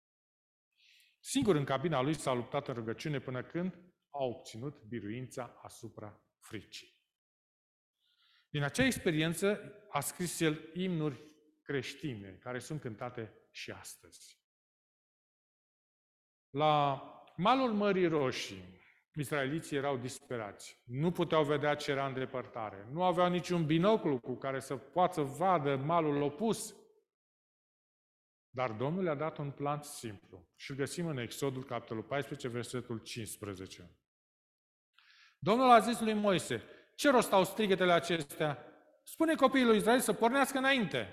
Singur 1.19 1.55
în 1.55 1.63
cabina 1.63 2.01
lui 2.01 2.13
s-a 2.13 2.33
luptat 2.33 2.67
în 2.67 2.73
rugăciune 2.73 3.19
până 3.19 3.43
când 3.43 3.92
a 4.13 4.23
obținut 4.23 4.83
biruința 4.83 5.59
asupra 5.61 6.21
fricii. 6.39 6.91
Din 8.49 8.63
acea 8.63 8.85
experiență 8.85 9.59
a 9.89 9.99
scris 9.99 10.39
el 10.39 10.69
imnuri 10.73 11.23
creștine, 11.61 12.37
care 12.41 12.59
sunt 12.59 12.81
cântate 12.81 13.33
și 13.51 13.71
astăzi. 13.71 14.41
La 16.49 17.01
malul 17.35 17.73
Mării 17.73 18.07
Roșii, 18.07 18.81
Israeliții 19.15 19.77
erau 19.77 19.97
disperați. 19.97 20.81
Nu 20.85 21.11
puteau 21.11 21.43
vedea 21.43 21.75
ce 21.75 21.91
era 21.91 22.07
în 22.07 22.13
depărtare. 22.13 22.87
Nu 22.91 23.03
aveau 23.03 23.29
niciun 23.29 23.65
binoclu 23.65 24.19
cu 24.19 24.35
care 24.35 24.59
să 24.59 24.77
poată 24.77 25.21
vadă 25.21 25.75
malul 25.75 26.21
opus. 26.21 26.75
Dar 28.49 28.71
Domnul 28.71 29.03
le-a 29.03 29.15
dat 29.15 29.37
un 29.37 29.51
plan 29.51 29.81
simplu 29.81 30.51
și 30.55 30.71
îl 30.71 30.77
găsim 30.77 31.07
în 31.07 31.17
Exodul, 31.17 31.63
capitolul 31.63 32.03
14, 32.03 32.47
versetul 32.47 32.97
15. 32.97 34.02
Domnul 35.43 35.69
a 35.69 35.79
zis 35.79 35.99
lui 35.99 36.13
Moise, 36.13 36.63
ce 36.95 37.09
rost 37.09 37.31
au 37.31 37.43
strigătele 37.43 37.91
acestea? 37.91 38.57
Spune 39.03 39.35
copiii 39.35 39.65
lui 39.65 39.77
Israel 39.77 39.99
să 39.99 40.13
pornească 40.13 40.57
înainte. 40.57 41.07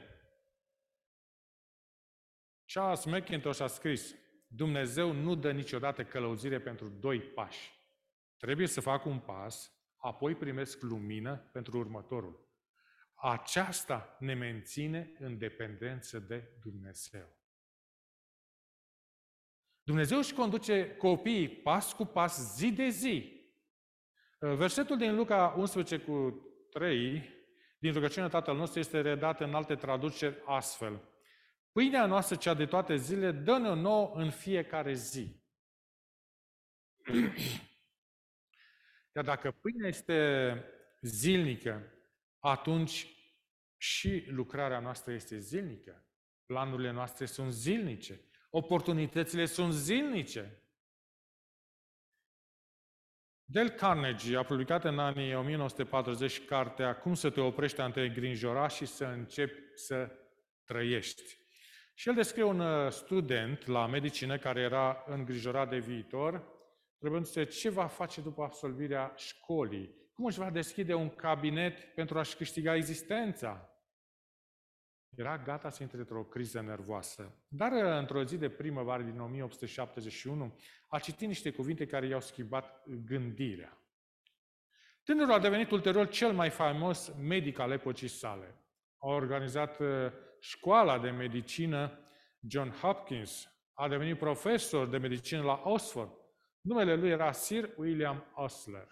Charles 2.67 3.05
McIntosh 3.05 3.61
a 3.61 3.67
scris, 3.67 4.15
Dumnezeu 4.47 5.13
nu 5.13 5.35
dă 5.35 5.53
niciodată 5.53 6.05
călăuzire 6.05 6.61
pentru 6.61 6.89
doi 6.89 7.21
pași. 7.21 7.73
Trebuie 8.37 8.67
să 8.67 8.81
fac 8.81 9.05
un 9.05 9.19
pas, 9.19 9.73
apoi 9.97 10.35
primesc 10.35 10.83
lumină 10.83 11.37
pentru 11.53 11.79
următorul. 11.79 12.49
Aceasta 13.15 14.17
ne 14.19 14.35
menține 14.35 15.13
în 15.19 15.39
dependență 15.39 16.19
de 16.19 16.59
Dumnezeu. 16.63 17.29
Dumnezeu 19.83 20.19
își 20.19 20.35
conduce 20.35 20.97
copiii 20.97 21.49
pas 21.49 21.93
cu 21.93 22.05
pas, 22.05 22.57
zi 22.57 22.73
de 22.73 22.89
zi. 22.89 23.40
Versetul 24.41 24.97
din 24.97 25.15
Luca 25.15 25.55
11 25.57 25.99
cu 25.99 26.45
3, 26.71 27.29
din 27.79 27.93
rugăciunea 27.93 28.29
Tatăl 28.29 28.57
nostru, 28.57 28.79
este 28.79 29.01
redat 29.01 29.41
în 29.41 29.55
alte 29.55 29.75
traduceri 29.75 30.43
astfel. 30.45 31.09
Pâinea 31.73 32.07
noastră, 32.07 32.37
cea 32.37 32.55
de 32.55 32.67
toate 32.67 32.97
zile, 32.97 33.33
dă-ne-o 33.33 33.75
nouă 33.75 34.13
în 34.15 34.31
fiecare 34.31 34.95
zi. 34.95 35.43
Iar 39.15 39.25
dacă 39.25 39.51
pâinea 39.51 39.89
este 39.89 40.65
zilnică, 41.01 41.93
atunci 42.39 43.07
și 43.77 44.25
lucrarea 44.29 44.81
noastră 44.81 45.13
este 45.13 45.39
zilnică. 45.39 46.05
Planurile 46.47 46.91
noastre 46.91 47.27
sunt 47.27 47.53
zilnice. 47.53 48.21
Oportunitățile 48.51 49.45
sunt 49.45 49.73
zilnice. 49.73 50.60
Del 53.53 53.69
Carnegie 53.69 54.37
a 54.37 54.43
publicat 54.43 54.85
în 54.85 54.99
anii 54.99 55.35
1940 55.35 56.45
cartea 56.45 56.97
Cum 56.97 57.15
să 57.15 57.31
te 57.31 57.41
oprești 57.41 57.81
ante 57.81 58.01
îngrijora 58.01 58.69
și 58.69 58.87
să 58.87 59.05
începi 59.05 59.61
să 59.75 60.11
trăiești. 60.65 61.39
Și 61.95 62.09
el 62.09 62.15
descrie 62.15 62.43
un 62.43 62.61
uh, 62.61 62.91
student 62.91 63.67
la 63.67 63.87
medicină 63.87 64.39
care 64.39 64.61
era 64.61 65.05
îngrijorat 65.07 65.69
de 65.69 65.79
viitor, 65.79 66.45
întrebându-se 66.93 67.45
ce 67.45 67.71
va 67.71 67.87
face 67.87 68.21
după 68.21 68.43
absolvirea 68.43 69.13
școlii, 69.17 69.95
cum 70.13 70.25
își 70.25 70.39
va 70.39 70.51
deschide 70.51 70.95
un 70.95 71.09
cabinet 71.09 71.95
pentru 71.95 72.19
a-și 72.19 72.37
câștiga 72.37 72.75
existența. 72.75 73.70
Era 75.17 75.39
gata 75.39 75.71
să 75.71 75.83
intre 75.83 75.99
într-o 75.99 76.25
criză 76.25 76.61
nervoasă. 76.61 77.45
Dar 77.49 77.73
uh, 77.73 77.99
într-o 77.99 78.25
zi 78.25 78.39
de 78.39 78.51
primăvară 78.51 79.03
din 79.03 79.21
1871 79.21 80.59
a 80.89 80.99
citit 80.99 81.29
niște 81.29 81.51
cuvinte 81.51 81.87
care 81.87 82.07
i-au 82.07 82.21
schimbat 82.21 82.83
gândirea. 83.05 83.79
Tânărul 85.03 85.33
a 85.33 85.39
devenit 85.39 85.71
ulterior 85.71 86.09
cel 86.09 86.33
mai 86.33 86.51
faimos 86.51 87.13
medic 87.19 87.59
al 87.59 87.71
epocii 87.71 88.09
sale. 88.09 88.55
A 88.99 89.09
organizat 89.09 89.79
uh, 89.79 89.89
școala 90.41 90.99
de 90.99 91.11
medicină 91.11 91.99
John 92.49 92.71
Hopkins, 92.71 93.49
a 93.75 93.89
devenit 93.89 94.19
profesor 94.19 94.89
de 94.89 94.99
medicină 94.99 95.43
la 95.43 95.63
Oxford. 95.65 96.11
Numele 96.61 96.95
lui 96.95 97.11
era 97.11 97.33
Sir 97.33 97.75
William 97.77 98.33
Osler. 98.35 98.89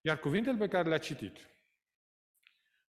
Iar 0.00 0.18
cuvintele 0.18 0.56
pe 0.56 0.68
care 0.68 0.88
le-a 0.88 0.98
citit, 0.98 1.38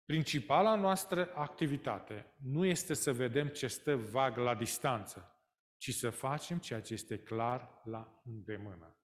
principala 0.08 0.74
noastră 0.74 1.32
activitate 1.34 2.34
nu 2.42 2.64
este 2.64 2.94
să 2.94 3.12
vedem 3.12 3.48
ce 3.48 3.66
stă 3.66 3.96
vag 3.96 4.36
la 4.36 4.54
distanță, 4.54 5.42
ci 5.76 5.94
să 5.94 6.10
facem 6.10 6.58
ceea 6.58 6.80
ce 6.80 6.92
este 6.92 7.18
clar 7.18 7.80
la 7.84 8.20
îndemână. 8.24 8.96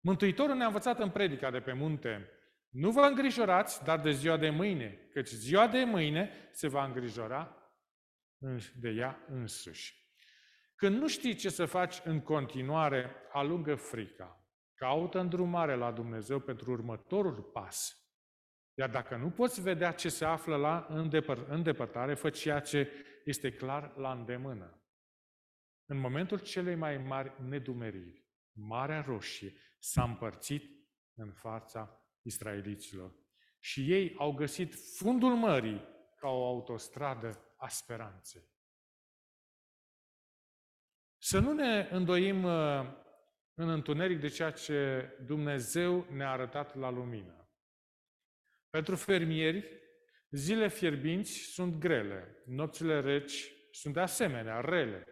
Mântuitorul 0.00 0.56
ne-a 0.56 0.66
învățat 0.66 0.98
în 0.98 1.10
predica 1.10 1.50
de 1.50 1.60
pe 1.60 1.72
munte, 1.72 2.30
nu 2.68 2.90
vă 2.90 3.00
îngrijorați, 3.00 3.84
dar 3.84 4.00
de 4.00 4.10
ziua 4.10 4.36
de 4.36 4.50
mâine, 4.50 5.08
căci 5.12 5.28
ziua 5.28 5.68
de 5.68 5.84
mâine 5.84 6.30
se 6.52 6.68
va 6.68 6.84
îngrijora 6.84 7.72
de 8.80 8.88
ea 8.88 9.24
însuși. 9.28 9.94
Când 10.74 10.96
nu 10.96 11.08
știi 11.08 11.34
ce 11.34 11.48
să 11.48 11.66
faci 11.66 12.00
în 12.04 12.20
continuare, 12.20 13.14
alungă 13.32 13.74
frica. 13.74 14.46
Caută 14.74 15.18
îndrumare 15.18 15.74
la 15.74 15.92
Dumnezeu 15.92 16.40
pentru 16.40 16.70
următorul 16.70 17.42
pas. 17.42 18.01
Iar 18.74 18.90
dacă 18.90 19.16
nu 19.16 19.30
poți 19.30 19.60
vedea 19.60 19.92
ce 19.92 20.08
se 20.08 20.24
află 20.24 20.56
la 20.56 20.86
îndepărtare, 21.48 22.14
fă 22.14 22.30
ceea 22.30 22.60
ce 22.60 22.90
este 23.24 23.52
clar 23.52 23.96
la 23.96 24.12
îndemână. 24.12 24.82
În 25.86 25.96
momentul 25.96 26.38
celei 26.38 26.74
mai 26.74 26.98
mari 26.98 27.32
nedumeriri, 27.42 28.24
Marea 28.52 29.00
Roșie 29.00 29.52
s-a 29.78 30.02
împărțit 30.02 30.64
în 31.14 31.32
fața 31.32 32.06
israeliților. 32.22 33.14
Și 33.60 33.92
ei 33.92 34.14
au 34.18 34.32
găsit 34.32 34.74
fundul 34.74 35.34
mării 35.34 35.88
ca 36.16 36.28
o 36.28 36.46
autostradă 36.46 37.54
a 37.56 37.68
speranței. 37.68 38.50
Să 41.18 41.38
nu 41.38 41.52
ne 41.52 41.88
îndoim 41.90 42.44
uh, 42.44 42.86
în 43.54 43.68
întuneric 43.68 44.20
de 44.20 44.28
ceea 44.28 44.50
ce 44.50 45.08
Dumnezeu 45.26 46.06
ne-a 46.10 46.30
arătat 46.30 46.74
la 46.76 46.90
lumină. 46.90 47.41
Pentru 48.72 48.96
fermieri, 48.96 49.80
zile 50.30 50.68
fierbinți 50.68 51.30
sunt 51.32 51.78
grele, 51.78 52.42
nopțile 52.46 53.00
reci 53.00 53.52
sunt 53.70 53.94
de 53.94 54.00
asemenea 54.00 54.60
rele. 54.60 55.06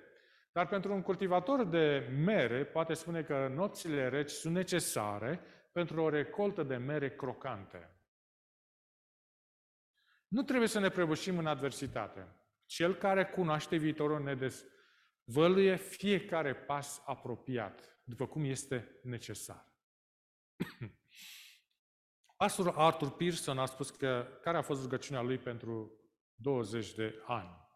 Dar 0.53 0.69
pentru 0.69 0.93
un 0.93 1.03
cultivator 1.03 1.65
de 1.65 1.99
mere, 2.25 2.65
poate 2.65 2.95
spune 2.95 3.23
că 3.23 3.49
nopțile 3.49 4.09
reci 4.09 4.31
sunt 4.31 4.55
necesare 4.55 5.41
pentru 5.73 6.03
o 6.03 6.09
recoltă 6.09 6.63
de 6.63 6.77
mere 6.77 7.15
crocante. 7.15 7.97
Nu 10.29 10.43
trebuie 10.43 10.69
să 10.69 10.79
ne 10.79 10.89
prăbușim 10.89 11.39
în 11.39 11.47
adversitate. 11.47 12.27
Cel 12.67 12.95
care 12.95 13.25
cunoaște 13.25 13.77
viitorul 13.77 14.23
ne 14.23 14.35
dezvăluie 14.35 15.77
fiecare 15.77 16.55
pas 16.55 17.03
apropiat, 17.07 18.01
după 18.05 18.27
cum 18.27 18.45
este 18.45 19.01
necesar. 19.03 19.73
Pastorul 22.41 22.75
Arthur 22.77 23.11
Pearson 23.11 23.59
a 23.59 23.67
spus 23.67 23.91
că 23.91 24.39
care 24.43 24.57
a 24.57 24.63
fost 24.63 24.83
rugăciunea 24.83 25.23
lui 25.23 25.39
pentru 25.39 25.93
20 26.35 26.95
de 26.95 27.23
ani. 27.27 27.69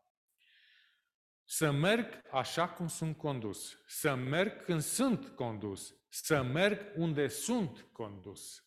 Să 1.45 1.71
merg 1.71 2.21
așa 2.33 2.69
cum 2.69 2.89
sunt 2.89 3.17
condus. 3.17 3.77
Să 3.87 4.15
merg 4.15 4.65
când 4.65 4.81
sunt 4.81 5.29
condus. 5.29 5.95
Să 6.09 6.43
merg 6.43 6.93
unde 6.97 7.29
sunt 7.29 7.87
condus. 7.93 8.65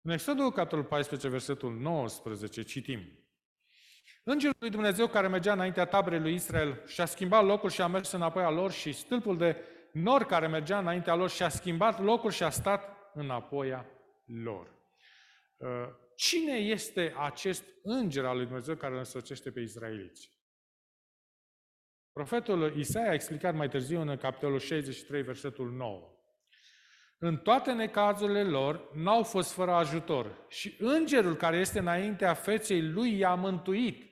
În 0.00 0.10
Exodul, 0.10 0.52
capitolul 0.52 0.84
14, 0.84 1.28
versetul 1.28 1.74
19, 1.74 2.62
citim. 2.62 3.18
Îngerul 4.24 4.56
lui 4.58 4.70
Dumnezeu 4.70 5.06
care 5.06 5.28
mergea 5.28 5.52
înaintea 5.52 5.86
taberei 5.86 6.20
lui 6.20 6.34
Israel 6.34 6.86
și-a 6.86 7.06
schimbat 7.06 7.44
locul 7.44 7.70
și 7.70 7.82
a 7.82 7.86
mers 7.86 8.10
înapoi 8.10 8.42
a 8.42 8.50
lor 8.50 8.72
și 8.72 8.92
stâlpul 8.92 9.36
de 9.36 9.66
nor 9.92 10.24
care 10.24 10.46
mergea 10.46 10.78
înaintea 10.78 11.14
lor 11.14 11.30
și-a 11.30 11.48
schimbat 11.48 12.00
locul 12.00 12.30
și 12.30 12.42
a 12.42 12.50
stat 12.50 13.10
înapoi 13.14 13.72
a 13.72 13.86
lor. 14.24 14.74
Uh, 15.56 15.68
cine 16.16 16.52
este 16.52 17.14
acest 17.18 17.64
înger 17.82 18.24
al 18.24 18.36
lui 18.36 18.46
Dumnezeu 18.46 18.74
care 18.74 18.92
îl 18.92 18.98
însocește 18.98 19.50
pe 19.50 19.60
israeliți? 19.60 20.30
Profetul 22.12 22.76
Isaia 22.76 23.10
a 23.10 23.14
explicat 23.14 23.54
mai 23.54 23.68
târziu 23.68 24.00
în 24.00 24.16
capitolul 24.16 24.58
63, 24.58 25.22
versetul 25.22 25.70
9. 25.70 26.12
În 27.18 27.36
toate 27.36 27.72
necazurile 27.72 28.42
lor 28.42 28.90
n-au 28.94 29.22
fost 29.22 29.52
fără 29.52 29.72
ajutor 29.72 30.46
și 30.48 30.76
îngerul 30.78 31.36
care 31.36 31.56
este 31.56 31.78
înaintea 31.78 32.34
feței 32.34 32.82
lui 32.82 33.18
i-a 33.18 33.34
mântuit. 33.34 34.11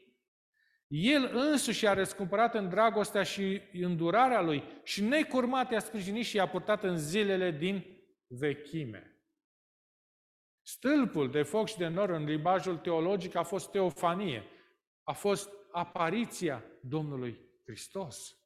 El 0.90 1.30
însuși 1.32 1.86
a 1.86 1.92
răscumpărat 1.92 2.54
în 2.54 2.68
dragostea 2.68 3.22
și 3.22 3.60
îndurarea 3.72 4.40
lui 4.40 4.62
și 4.82 5.02
necurmat 5.02 5.70
i-a 5.70 5.78
sprijinit 5.78 6.24
și 6.24 6.36
i-a 6.36 6.48
purtat 6.48 6.82
în 6.82 6.98
zilele 6.98 7.50
din 7.50 7.84
vechime. 8.26 9.22
Stâlpul 10.62 11.30
de 11.30 11.42
foc 11.42 11.68
și 11.68 11.76
de 11.76 11.88
nor 11.88 12.10
în 12.10 12.24
limbajul 12.24 12.76
teologic 12.76 13.34
a 13.34 13.42
fost 13.42 13.70
teofanie, 13.70 14.44
a 15.02 15.12
fost 15.12 15.50
apariția 15.72 16.64
Domnului 16.80 17.38
Hristos. 17.64 18.36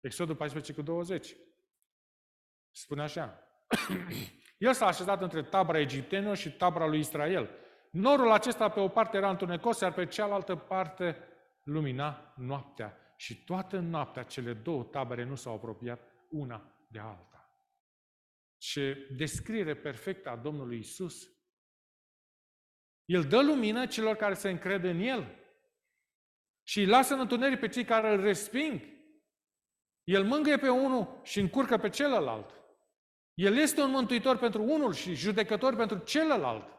Exodul 0.00 0.36
14 0.36 0.72
cu 0.72 0.82
20. 0.82 1.36
Spune 2.70 3.02
așa. 3.02 3.42
El 4.58 4.72
s-a 4.72 4.86
așezat 4.86 5.22
între 5.22 5.42
tabra 5.42 5.78
egiptenilor 5.78 6.36
și 6.36 6.52
tabra 6.52 6.86
lui 6.86 6.98
Israel. 6.98 7.50
Norul 7.90 8.30
acesta 8.30 8.68
pe 8.68 8.80
o 8.80 8.88
parte 8.88 9.16
era 9.16 9.30
întunecos, 9.30 9.80
iar 9.80 9.92
pe 9.92 10.06
cealaltă 10.06 10.56
parte 10.56 11.16
lumina 11.62 12.34
noaptea. 12.36 13.00
Și 13.16 13.44
toată 13.44 13.78
noaptea 13.78 14.22
cele 14.22 14.52
două 14.52 14.84
tabere 14.84 15.24
nu 15.24 15.34
s-au 15.34 15.54
apropiat 15.54 16.12
una 16.30 16.86
de 16.88 16.98
alta. 16.98 17.50
Ce 18.58 19.08
descriere 19.16 19.76
perfectă 19.76 20.30
a 20.30 20.36
Domnului 20.36 20.78
Isus. 20.78 21.30
El 23.04 23.22
dă 23.22 23.42
lumină 23.42 23.86
celor 23.86 24.16
care 24.16 24.34
se 24.34 24.50
încred 24.50 24.84
în 24.84 25.00
El 25.00 25.44
și 26.62 26.78
îi 26.78 26.86
lasă 26.86 27.14
în 27.14 27.20
întuneric 27.20 27.60
pe 27.60 27.68
cei 27.68 27.84
care 27.84 28.12
îl 28.12 28.20
resping. 28.20 28.80
El 30.04 30.24
mângâie 30.24 30.56
pe 30.56 30.68
unul 30.68 31.20
și 31.22 31.40
încurcă 31.40 31.76
pe 31.76 31.88
celălalt. 31.88 32.50
El 33.34 33.56
este 33.56 33.80
un 33.80 33.90
mântuitor 33.90 34.36
pentru 34.36 34.62
unul 34.62 34.92
și 34.92 35.14
judecător 35.14 35.76
pentru 35.76 35.98
celălalt. 35.98 36.75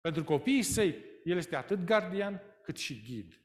Pentru 0.00 0.24
copiii 0.24 0.62
săi, 0.62 1.04
El 1.24 1.36
este 1.36 1.56
atât 1.56 1.84
gardian 1.84 2.42
cât 2.62 2.76
și 2.76 3.02
ghid. 3.02 3.42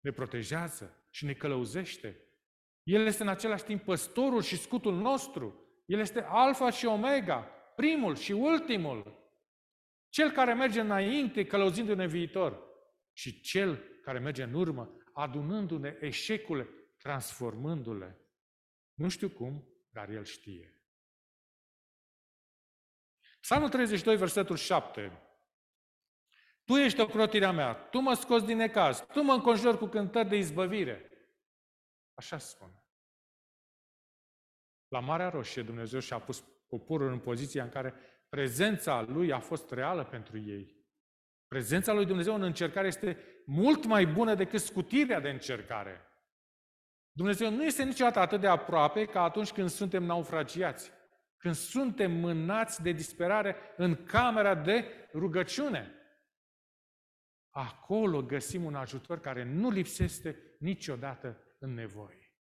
Ne 0.00 0.10
protejează 0.10 1.06
și 1.10 1.24
ne 1.24 1.32
călăuzește. 1.32 2.20
El 2.82 3.06
este 3.06 3.22
în 3.22 3.28
același 3.28 3.64
timp 3.64 3.84
păstorul 3.84 4.42
și 4.42 4.56
scutul 4.56 4.94
nostru. 4.94 5.68
El 5.84 5.98
este 5.98 6.20
alfa 6.20 6.70
și 6.70 6.86
omega, 6.86 7.40
primul 7.76 8.16
și 8.16 8.32
ultimul. 8.32 9.22
Cel 10.08 10.30
care 10.30 10.54
merge 10.54 10.80
înainte, 10.80 11.46
călăuzindu-ne 11.46 12.06
viitor. 12.06 12.62
Și 13.12 13.40
cel 13.40 13.76
care 14.02 14.18
merge 14.18 14.42
în 14.42 14.54
urmă, 14.54 14.96
adunându-ne 15.12 15.96
eșecule, 16.00 16.68
transformându-le. 16.96 18.18
Nu 18.94 19.08
știu 19.08 19.28
cum, 19.28 19.68
dar 19.90 20.08
El 20.08 20.24
știe. 20.24 20.78
Psalmul 23.40 23.68
32, 23.68 24.16
versetul 24.16 24.56
7. 24.56 25.22
Tu 26.64 26.76
ești 26.76 27.00
ocrotirea 27.00 27.52
mea, 27.52 27.74
tu 27.74 27.98
mă 27.98 28.14
scoți 28.14 28.46
din 28.46 28.56
necaz, 28.56 29.06
tu 29.12 29.22
mă 29.22 29.32
înconjori 29.32 29.78
cu 29.78 29.86
cântări 29.86 30.28
de 30.28 30.36
izbăvire. 30.36 31.10
Așa 32.14 32.38
spune. 32.38 32.84
La 34.88 35.00
Marea 35.00 35.28
Roșie 35.28 35.62
Dumnezeu 35.62 36.00
și-a 36.00 36.18
pus 36.18 36.44
poporul 36.68 37.12
în 37.12 37.18
poziția 37.18 37.62
în 37.62 37.68
care 37.68 37.94
prezența 38.28 39.00
Lui 39.00 39.32
a 39.32 39.38
fost 39.38 39.70
reală 39.70 40.04
pentru 40.04 40.38
ei. 40.38 40.76
Prezența 41.48 41.92
Lui 41.92 42.06
Dumnezeu 42.06 42.34
în 42.34 42.42
încercare 42.42 42.86
este 42.86 43.18
mult 43.46 43.84
mai 43.84 44.06
bună 44.06 44.34
decât 44.34 44.60
scutirea 44.60 45.20
de 45.20 45.28
încercare. 45.28 46.08
Dumnezeu 47.12 47.50
nu 47.50 47.64
este 47.64 47.84
niciodată 47.84 48.18
atât 48.18 48.40
de 48.40 48.46
aproape 48.46 49.04
ca 49.04 49.22
atunci 49.22 49.52
când 49.52 49.68
suntem 49.68 50.02
naufragiați, 50.02 50.92
când 51.36 51.54
suntem 51.54 52.12
mânați 52.12 52.82
de 52.82 52.92
disperare 52.92 53.56
în 53.76 54.04
camera 54.04 54.54
de 54.54 55.08
rugăciune. 55.12 55.94
Acolo 57.56 58.22
găsim 58.22 58.64
un 58.64 58.74
ajutor 58.74 59.20
care 59.20 59.44
nu 59.44 59.70
lipsește 59.70 60.56
niciodată 60.58 61.38
în 61.58 61.74
nevoie. 61.74 62.34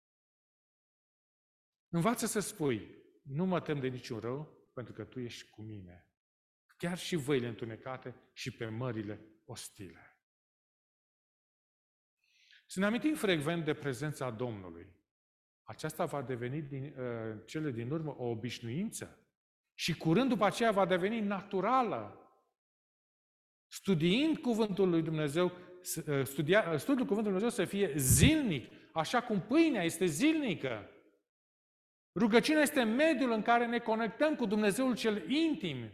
Învață 1.89 2.27
să 2.27 2.41
spui, 2.41 3.03
nu 3.23 3.45
mă 3.45 3.61
tem 3.61 3.81
de 3.81 3.89
niciun 3.89 4.19
rău, 4.19 4.71
pentru 4.75 4.93
că 4.93 5.05
Tu 5.05 5.21
ești 5.21 5.51
cu 5.51 5.63
mine. 5.63 6.07
Chiar 6.77 6.99
și 6.99 7.17
văile 7.17 7.47
întunecate 7.47 8.15
și 8.33 8.51
pe 8.51 8.67
mările 8.67 9.21
ostile. 9.45 10.21
Să 12.67 12.81
ne 12.81 12.87
amintim 12.87 13.15
frecvent 13.15 13.65
de 13.65 13.75
prezența 13.75 14.31
Domnului. 14.31 14.97
Aceasta 15.63 16.05
va 16.05 16.23
deveni 16.23 16.63
din, 16.63 16.95
uh, 16.99 17.43
cele 17.47 17.71
din 17.71 17.91
urmă 17.91 18.17
o 18.19 18.25
obișnuință 18.25 19.27
și 19.75 19.97
curând 19.97 20.29
după 20.29 20.45
aceea 20.45 20.73
va 20.73 20.87
deveni 20.87 21.21
naturală. 21.21 22.17
Studiind 23.73 24.39
Cuvântul 24.39 24.89
lui 24.89 25.03
Dumnezeu, 25.03 25.45
uh, 25.47 26.25
studia, 26.25 26.71
uh, 26.73 26.79
studiul 26.79 27.07
Cuvântului 27.07 27.39
Dumnezeu 27.39 27.49
să 27.49 27.65
fie 27.65 27.93
zilnic, 27.97 28.71
așa 28.93 29.23
cum 29.23 29.41
pâinea 29.41 29.83
este 29.83 30.05
zilnică. 30.05 30.91
Rugăciunea 32.15 32.63
este 32.63 32.83
mediul 32.83 33.31
în 33.31 33.43
care 33.43 33.67
ne 33.67 33.79
conectăm 33.79 34.37
cu 34.37 34.47
Dumnezeul 34.47 34.97
cel 34.97 35.31
intim. 35.31 35.91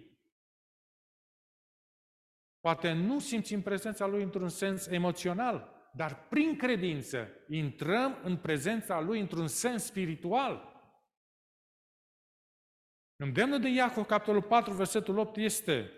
Poate 2.61 2.93
nu 2.93 3.19
simțim 3.19 3.63
prezența 3.63 4.07
Lui 4.07 4.23
într-un 4.23 4.49
sens 4.49 4.87
emoțional, 4.87 5.91
dar 5.95 6.29
prin 6.29 6.57
credință 6.57 7.29
intrăm 7.49 8.19
în 8.23 8.37
prezența 8.37 9.01
Lui 9.01 9.21
într-un 9.21 9.47
sens 9.47 9.85
spiritual. 9.85 10.77
Îndemnul 13.17 13.61
de 13.61 13.69
Iacov, 13.69 14.07
capitolul 14.07 14.43
4, 14.43 14.73
versetul 14.73 15.19
8 15.19 15.37
este 15.37 15.93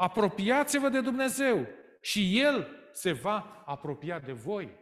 Apropiați-vă 0.00 0.88
de 0.88 1.00
Dumnezeu 1.00 1.66
și 2.00 2.40
El 2.40 2.88
se 2.92 3.12
va 3.12 3.62
apropia 3.66 4.18
de 4.18 4.32
voi. 4.32 4.78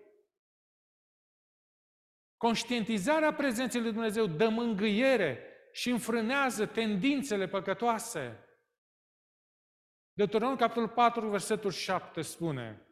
Conștientizarea 2.37 3.35
prezenței 3.35 3.81
lui 3.81 3.93
Dumnezeu 3.93 4.27
dă 4.27 4.49
mângâiere 4.49 5.43
și 5.73 5.91
înfrânează 5.91 6.67
tendințele 6.67 7.49
păcătoase. 7.49 8.45
Deuteronom, 10.13 10.57
capitolul 10.57 10.89
4, 10.89 11.29
versetul 11.29 11.71
7 11.71 12.21
spune 12.21 12.83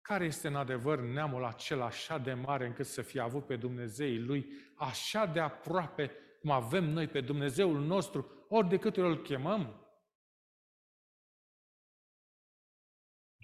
care 0.00 0.24
este 0.24 0.48
în 0.48 0.56
adevăr 0.56 1.00
neamul 1.00 1.44
acela 1.44 1.84
așa 1.84 2.18
de 2.18 2.34
mare 2.34 2.66
încât 2.66 2.86
să 2.86 3.02
fie 3.02 3.20
avut 3.20 3.46
pe 3.46 3.56
Dumnezeii 3.56 4.20
lui 4.20 4.46
așa 4.76 5.26
de 5.26 5.40
aproape 5.40 6.10
cum 6.40 6.50
avem 6.50 6.84
noi 6.84 7.08
pe 7.08 7.20
Dumnezeul 7.20 7.80
nostru, 7.80 8.46
ori 8.48 8.68
de 8.68 8.78
câte 8.78 9.00
ori 9.00 9.10
îl 9.10 9.22
chemăm? 9.22 9.83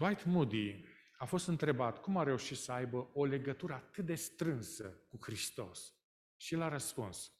Dwight 0.00 0.24
Moody 0.24 0.84
a 1.18 1.24
fost 1.24 1.46
întrebat 1.46 2.00
cum 2.00 2.16
a 2.16 2.22
reușit 2.22 2.56
să 2.56 2.72
aibă 2.72 3.10
o 3.12 3.24
legătură 3.24 3.74
atât 3.74 4.04
de 4.06 4.14
strânsă 4.14 5.06
cu 5.08 5.18
Hristos. 5.20 5.94
Și 6.36 6.54
el 6.54 6.62
a 6.62 6.68
răspuns, 6.68 7.32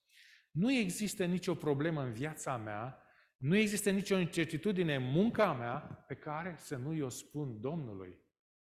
nu 0.50 0.72
există 0.72 1.24
nicio 1.24 1.54
problemă 1.54 2.02
în 2.02 2.12
viața 2.12 2.56
mea, 2.56 3.02
nu 3.36 3.56
există 3.56 3.90
nicio 3.90 4.18
incertitudine 4.18 4.94
în 4.94 5.02
munca 5.02 5.52
mea 5.52 5.78
pe 5.80 6.14
care 6.14 6.56
să 6.58 6.76
nu-i 6.76 7.00
o 7.00 7.08
spun 7.08 7.60
Domnului. 7.60 8.18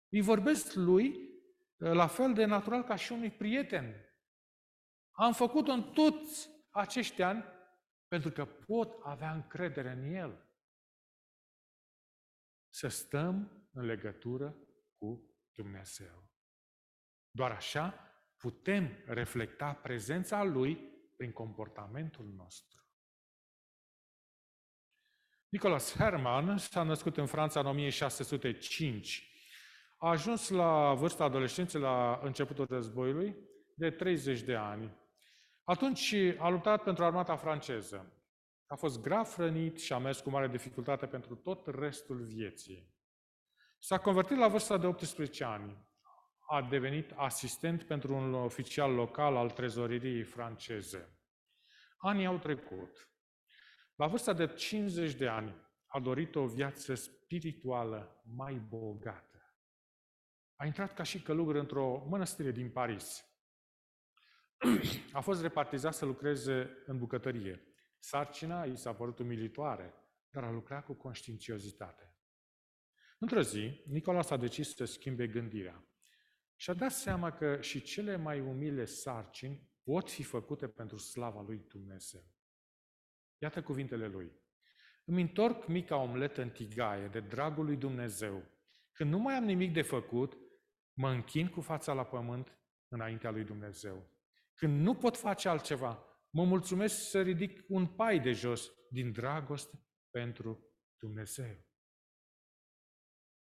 Îi 0.09 0.21
vorbesc 0.21 0.75
lui 0.75 1.29
la 1.77 2.07
fel 2.07 2.33
de 2.33 2.45
natural 2.45 2.83
ca 2.85 2.97
și 2.97 3.13
unui 3.13 3.31
prieten. 3.31 3.95
Am 5.11 5.33
făcut-o 5.33 5.73
în 5.73 5.83
toți 5.83 6.49
acești 6.71 7.23
ani 7.23 7.45
pentru 8.09 8.31
că 8.31 8.45
pot 8.45 9.01
avea 9.03 9.33
încredere 9.33 9.91
în 9.91 10.15
el. 10.15 10.49
Să 12.69 12.89
stăm 12.89 13.60
în 13.71 13.85
legătură 13.85 14.57
cu 14.99 15.35
Dumnezeu. 15.53 16.29
Doar 17.31 17.51
așa 17.51 17.95
putem 18.37 19.03
reflecta 19.07 19.73
prezența 19.75 20.43
Lui 20.43 20.77
prin 21.17 21.33
comportamentul 21.33 22.27
nostru. 22.37 22.79
Nicolas 25.49 25.97
Herman 25.97 26.59
s-a 26.59 26.83
născut 26.83 27.17
în 27.17 27.27
Franța 27.27 27.61
în 27.61 27.67
1605. 27.67 29.25
A 29.97 30.09
ajuns 30.09 30.49
la 30.49 30.95
vârsta 30.95 31.25
adolescenței 31.25 31.81
la 31.81 32.21
începutul 32.23 32.67
războiului 32.69 33.37
de 33.75 33.91
30 33.91 34.41
de 34.41 34.55
ani. 34.55 34.99
Atunci 35.65 36.15
a 36.39 36.49
luptat 36.49 36.83
pentru 36.83 37.05
armata 37.05 37.37
franceză. 37.37 38.13
A 38.67 38.77
fost 38.77 39.03
grav 39.03 39.35
rănit 39.37 39.81
și 39.81 39.93
a 39.93 39.99
mers 39.99 40.21
cu 40.21 40.31
mare 40.31 40.49
dificultate 40.49 41.07
pentru 41.07 41.35
tot 41.35 41.67
restul 41.67 42.23
vieții. 42.23 43.00
S-a 43.83 43.99
convertit 43.99 44.37
la 44.37 44.49
vârsta 44.49 44.79
de 44.79 44.87
18 44.87 45.45
ani. 45.45 45.89
A 46.49 46.63
devenit 46.63 47.13
asistent 47.17 47.83
pentru 47.83 48.15
un 48.15 48.35
oficial 48.35 48.93
local 48.95 49.37
al 49.37 49.51
trezoreriei 49.51 50.23
franceze. 50.23 51.19
Anii 51.97 52.27
au 52.27 52.39
trecut. 52.39 53.11
La 53.95 54.07
vârsta 54.07 54.33
de 54.33 54.47
50 54.47 55.15
de 55.15 55.29
ani 55.29 55.55
a 55.87 56.01
dorit 56.01 56.35
o 56.35 56.47
viață 56.47 56.95
spirituală 56.95 58.23
mai 58.37 58.55
bogată. 58.55 59.55
A 60.57 60.67
intrat 60.67 60.95
ca 60.95 61.03
și 61.03 61.23
călugăr 61.23 61.55
într-o 61.55 62.07
mănăstire 62.09 62.51
din 62.51 62.71
Paris. 62.71 63.25
A 65.13 65.21
fost 65.21 65.43
repartizat 65.43 65.95
să 65.95 66.05
lucreze 66.05 66.83
în 66.87 66.99
bucătărie. 66.99 67.63
Sarcina 67.99 68.65
i 68.65 68.77
s-a 68.77 68.95
părut 68.95 69.19
umilitoare, 69.19 69.95
dar 70.31 70.45
a 70.45 70.51
lucrat 70.51 70.85
cu 70.85 70.95
conștiinciozitate. 70.95 72.10
Într-o 73.23 73.41
zi, 73.41 73.83
Nicolas 73.87 74.31
a 74.31 74.37
decis 74.37 74.75
să 74.75 74.85
schimbe 74.85 75.27
gândirea 75.27 75.85
și 76.57 76.71
a 76.71 76.75
dat 76.75 76.93
seama 76.93 77.33
că 77.33 77.61
și 77.61 77.83
cele 77.83 78.17
mai 78.17 78.41
umile 78.41 78.85
sarcini 78.85 79.69
pot 79.83 80.11
fi 80.11 80.23
făcute 80.23 80.69
pentru 80.69 80.97
slava 80.97 81.43
lui 81.43 81.65
Dumnezeu. 81.69 82.25
Iată 83.39 83.63
cuvintele 83.63 84.07
lui. 84.07 84.33
Îmi 85.05 85.21
întorc 85.21 85.67
mica 85.67 85.97
omletă 85.97 86.43
în 86.43 86.51
tigaie 86.51 87.09
de 87.09 87.21
dragul 87.21 87.65
lui 87.65 87.77
Dumnezeu. 87.77 88.45
Când 88.93 89.11
nu 89.11 89.19
mai 89.19 89.35
am 89.35 89.45
nimic 89.45 89.73
de 89.73 89.83
făcut, 89.83 90.37
mă 90.93 91.11
închin 91.11 91.49
cu 91.49 91.61
fața 91.61 91.93
la 91.93 92.05
pământ 92.05 92.59
înaintea 92.89 93.31
lui 93.31 93.45
Dumnezeu. 93.45 94.11
Când 94.55 94.81
nu 94.81 94.95
pot 94.95 95.17
face 95.17 95.49
altceva, 95.49 96.05
mă 96.31 96.45
mulțumesc 96.45 97.09
să 97.11 97.23
ridic 97.23 97.65
un 97.69 97.87
pai 97.87 98.21
de 98.21 98.33
jos 98.33 98.73
din 98.91 99.13
dragoste 99.13 99.83
pentru 100.11 100.75
Dumnezeu. 100.99 101.70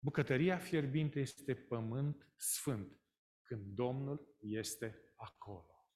Bucătăria 0.07 0.57
fierbinte 0.57 1.19
este 1.19 1.53
pământ 1.53 2.27
sfânt, 2.35 3.01
când 3.43 3.61
Domnul 3.65 4.35
este 4.39 5.13
acolo. 5.15 5.89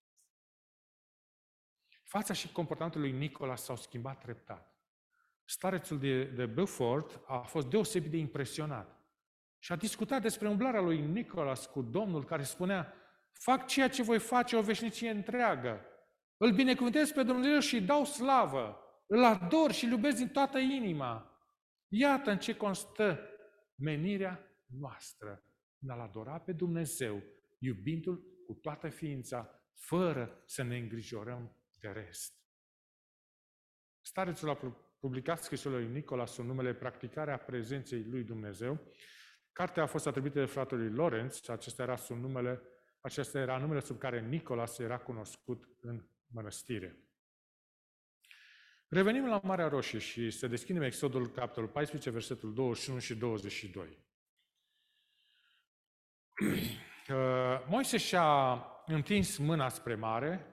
Fața 2.03 2.33
și 2.33 2.51
comportamentul 2.51 3.01
lui 3.01 3.11
Nicola 3.11 3.55
s-au 3.55 3.75
schimbat 3.75 4.19
treptat. 4.21 4.75
Starețul 5.45 5.99
de, 5.99 6.23
de 6.23 6.45
Beaufort 6.45 7.21
a 7.27 7.37
fost 7.37 7.67
deosebit 7.67 8.11
de 8.11 8.17
impresionat 8.17 8.99
și 9.59 9.71
a 9.71 9.75
discutat 9.75 10.21
despre 10.21 10.49
umblarea 10.49 10.81
lui 10.81 11.01
Nicolas 11.01 11.65
cu 11.65 11.81
Domnul 11.81 12.25
care 12.25 12.43
spunea 12.43 12.93
fac 13.31 13.67
ceea 13.67 13.89
ce 13.89 14.03
voi 14.03 14.19
face 14.19 14.55
o 14.55 14.61
veșnicie 14.61 15.09
întreagă. 15.09 15.85
Îl 16.37 16.51
binecuvântez 16.53 17.11
pe 17.11 17.23
Dumnezeu 17.23 17.59
și 17.59 17.75
îi 17.75 17.81
dau 17.81 18.05
slavă. 18.05 18.79
Îl 19.07 19.23
ador 19.23 19.71
și 19.71 19.85
îl 19.85 19.91
iubesc 19.91 20.17
din 20.17 20.29
toată 20.29 20.57
inima. 20.57 21.39
Iată 21.87 22.31
în 22.31 22.39
ce 22.39 22.55
constă 22.55 23.25
menirea 23.81 24.63
noastră 24.65 25.43
în 25.79 25.89
a-L 25.89 25.99
adora 25.99 26.39
pe 26.39 26.51
Dumnezeu, 26.51 27.23
iubindu-L 27.57 28.23
cu 28.45 28.53
toată 28.53 28.89
ființa, 28.89 29.63
fără 29.73 30.43
să 30.45 30.63
ne 30.63 30.77
îngrijorăm 30.77 31.55
de 31.79 31.87
rest. 31.87 32.33
Starețul 34.01 34.49
a 34.49 34.57
publicat 34.99 35.43
scrisorile 35.43 35.81
lui 35.81 35.91
Nicola 35.91 36.25
sub 36.25 36.45
numele 36.45 36.73
Practicarea 36.73 37.37
prezenței 37.37 38.03
lui 38.03 38.23
Dumnezeu. 38.23 38.79
Cartea 39.51 39.83
a 39.83 39.85
fost 39.87 40.07
atribuită 40.07 40.39
de 40.39 40.45
fratele 40.45 40.89
Lorenz 40.89 41.41
și 41.41 41.51
acesta 41.51 41.83
era, 41.83 41.95
sub 41.95 42.17
numele, 42.17 42.61
acesta 43.01 43.39
era 43.39 43.57
numele 43.57 43.79
sub 43.79 43.97
care 43.97 44.27
Nicolas 44.27 44.79
era 44.79 44.97
cunoscut 44.97 45.69
în 45.79 46.05
mănăstire. 46.27 47.10
Revenim 48.93 49.27
la 49.27 49.39
Marea 49.43 49.67
Roșie 49.67 49.99
și 49.99 50.29
să 50.29 50.47
deschidem 50.47 50.81
Exodul, 50.81 51.27
capitolul 51.27 51.69
14, 51.69 52.09
versetul 52.09 52.53
21 52.53 52.99
și 52.99 53.15
22. 53.15 53.97
Moise 57.69 57.97
și-a 57.97 58.65
întins 58.85 59.37
mâna 59.37 59.69
spre 59.69 59.95
mare 59.95 60.45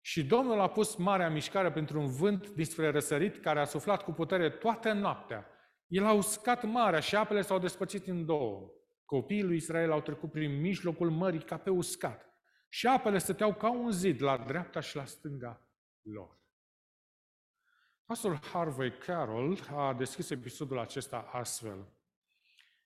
și 0.00 0.24
Domnul 0.24 0.60
a 0.60 0.68
pus 0.68 0.96
marea 0.96 1.30
mișcare 1.30 1.72
pentru 1.72 2.00
un 2.00 2.06
vânt 2.06 2.48
dinspre 2.48 2.90
răsărit 2.90 3.36
care 3.36 3.60
a 3.60 3.64
suflat 3.64 4.02
cu 4.02 4.12
putere 4.12 4.50
toată 4.50 4.92
noaptea. 4.92 5.46
El 5.86 6.04
a 6.04 6.12
uscat 6.12 6.64
marea 6.64 7.00
și 7.00 7.16
apele 7.16 7.42
s-au 7.42 7.58
despărțit 7.58 8.06
în 8.06 8.24
două. 8.24 8.70
Copiii 9.04 9.42
lui 9.42 9.56
Israel 9.56 9.92
au 9.92 10.00
trecut 10.00 10.30
prin 10.30 10.60
mijlocul 10.60 11.10
mării 11.10 11.42
ca 11.42 11.56
pe 11.56 11.70
uscat 11.70 12.26
și 12.68 12.86
apele 12.86 13.18
stăteau 13.18 13.54
ca 13.54 13.70
un 13.70 13.90
zid 13.90 14.22
la 14.22 14.36
dreapta 14.36 14.80
și 14.80 14.96
la 14.96 15.04
stânga 15.04 15.68
lor. 16.02 16.44
Pastorul 18.06 18.38
Harvey 18.52 18.98
Carroll 18.98 19.58
a 19.74 19.94
deschis 19.94 20.30
episodul 20.30 20.78
acesta 20.78 21.18
astfel. 21.18 21.86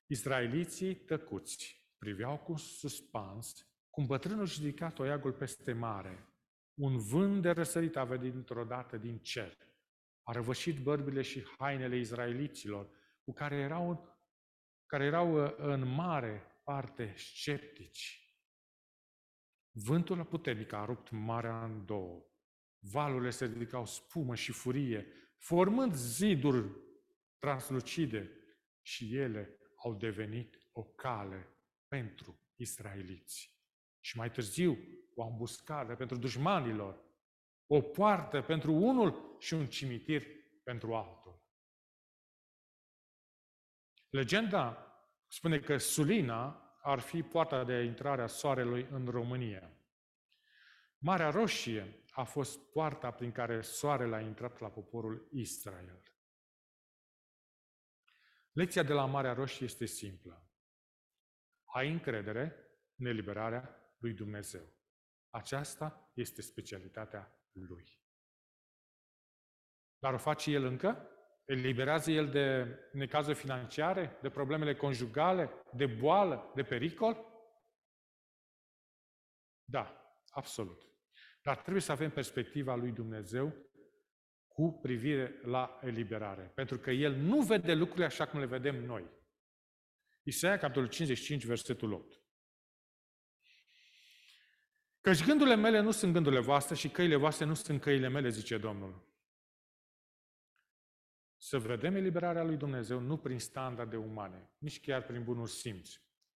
Israeliții 0.06 0.94
tăcuți 0.94 1.88
priveau 1.98 2.38
cu 2.38 2.56
suspans 2.56 3.66
cum 3.90 4.06
bătrânul 4.06 4.46
și 4.46 4.60
ridica 4.60 4.90
toiagul 4.90 5.32
peste 5.32 5.72
mare. 5.72 6.28
Un 6.74 6.98
vânt 6.98 7.42
de 7.42 7.50
răsărit 7.50 7.96
a 7.96 8.04
venit 8.04 8.32
dintr-o 8.32 8.64
dată 8.64 8.96
din 8.96 9.18
cer. 9.18 9.56
A 10.22 10.32
răvășit 10.32 10.82
bărbile 10.82 11.22
și 11.22 11.46
hainele 11.58 11.96
izraeliților, 11.96 12.88
cu 13.24 13.32
care 13.32 13.56
erau, 13.56 14.18
care 14.86 15.04
erau 15.04 15.44
uh, 15.44 15.54
în 15.56 15.86
mare 15.86 16.60
parte 16.64 17.14
sceptici. 17.16 18.34
Vântul 19.70 20.24
puternic 20.24 20.72
a 20.72 20.84
rupt 20.84 21.10
marea 21.10 21.64
în 21.64 21.86
două. 21.86 22.29
Valurile 22.80 23.30
se 23.30 23.44
ridicau 23.44 23.86
spumă 23.86 24.34
și 24.34 24.52
furie, 24.52 25.06
formând 25.38 25.94
ziduri 25.94 26.70
translucide 27.38 28.30
și 28.82 29.16
ele 29.16 29.58
au 29.76 29.94
devenit 29.94 30.58
o 30.72 30.84
cale 30.84 31.48
pentru 31.88 32.40
israeliți. 32.56 33.58
Și 34.00 34.16
mai 34.16 34.30
târziu, 34.30 34.78
o 35.14 35.22
ambuscadă 35.22 35.94
pentru 35.94 36.16
dușmanilor, 36.16 37.00
o 37.66 37.80
poartă 37.80 38.42
pentru 38.42 38.72
unul 38.72 39.36
și 39.38 39.54
un 39.54 39.68
cimitir 39.68 40.22
pentru 40.64 40.94
altul. 40.94 41.42
Legenda 44.10 44.84
spune 45.28 45.60
că 45.60 45.76
Sulina 45.76 46.70
ar 46.82 46.98
fi 46.98 47.22
poarta 47.22 47.64
de 47.64 47.82
intrare 47.82 48.22
a 48.22 48.26
soarelui 48.26 48.86
în 48.90 49.06
România. 49.06 49.70
Marea 50.98 51.30
Roșie 51.30 51.99
a 52.10 52.24
fost 52.24 52.72
poarta 52.72 53.10
prin 53.10 53.32
care 53.32 53.60
soarele 53.60 54.16
a 54.16 54.20
intrat 54.20 54.58
la 54.58 54.70
poporul 54.70 55.28
Israel. 55.32 56.02
Lecția 58.52 58.82
de 58.82 58.92
la 58.92 59.04
Marea 59.04 59.32
Roșie 59.32 59.66
este 59.66 59.86
simplă. 59.86 60.50
Ai 61.64 61.90
încredere 61.92 62.70
în 62.96 63.06
eliberarea 63.06 63.94
lui 63.98 64.12
Dumnezeu. 64.12 64.66
Aceasta 65.30 66.10
este 66.14 66.42
specialitatea 66.42 67.40
lui. 67.52 68.00
Dar 69.98 70.14
o 70.14 70.18
face 70.18 70.50
el 70.50 70.64
încă? 70.64 71.10
Eliberează 71.44 72.10
el 72.10 72.30
de 72.30 72.78
necazuri 72.92 73.36
financiare, 73.36 74.18
de 74.22 74.30
problemele 74.30 74.76
conjugale, 74.76 75.50
de 75.72 75.86
boală, 75.86 76.52
de 76.54 76.62
pericol? 76.62 77.24
Da, 79.64 80.14
absolut. 80.30 80.89
Dar 81.50 81.60
trebuie 81.60 81.82
să 81.82 81.92
avem 81.92 82.10
perspectiva 82.10 82.74
lui 82.74 82.90
Dumnezeu 82.90 83.54
cu 84.48 84.78
privire 84.82 85.40
la 85.42 85.78
eliberare. 85.82 86.52
Pentru 86.54 86.78
că 86.78 86.90
El 86.90 87.14
nu 87.14 87.40
vede 87.40 87.74
lucrurile 87.74 88.04
așa 88.04 88.26
cum 88.26 88.40
le 88.40 88.46
vedem 88.46 88.84
noi. 88.84 89.10
Isaia, 90.22 90.58
capitolul 90.58 90.88
55, 90.88 91.44
versetul 91.44 91.92
8. 91.92 92.22
Căci 95.00 95.24
gândurile 95.24 95.56
mele 95.56 95.80
nu 95.80 95.90
sunt 95.90 96.12
gândurile 96.12 96.40
voastre 96.40 96.74
și 96.74 96.88
căile 96.88 97.16
voastre 97.16 97.44
nu 97.44 97.54
sunt 97.54 97.80
căile 97.80 98.08
mele, 98.08 98.28
zice 98.28 98.58
Domnul. 98.58 99.14
Să 101.36 101.58
vedem 101.58 101.94
eliberarea 101.94 102.42
lui 102.42 102.56
Dumnezeu 102.56 103.00
nu 103.00 103.18
prin 103.18 103.38
standarde 103.38 103.96
umane, 103.96 104.50
nici 104.58 104.80
chiar 104.80 105.04
prin 105.06 105.24
bunul 105.24 105.46
simț, 105.46 105.90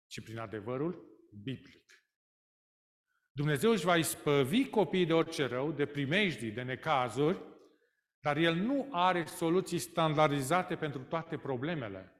ci 0.06 0.22
prin 0.22 0.38
adevărul 0.38 1.20
biblic. 1.42 1.99
Dumnezeu 3.32 3.70
își 3.70 3.84
va 3.84 3.96
ispăvi 3.96 4.68
copiii 4.68 5.06
de 5.06 5.12
orice 5.12 5.46
rău, 5.46 5.72
de 5.72 5.86
primejdii, 5.86 6.50
de 6.50 6.62
necazuri, 6.62 7.42
dar 8.20 8.36
El 8.36 8.54
nu 8.54 8.88
are 8.90 9.24
soluții 9.24 9.78
standardizate 9.78 10.76
pentru 10.76 11.02
toate 11.02 11.38
problemele. 11.38 12.14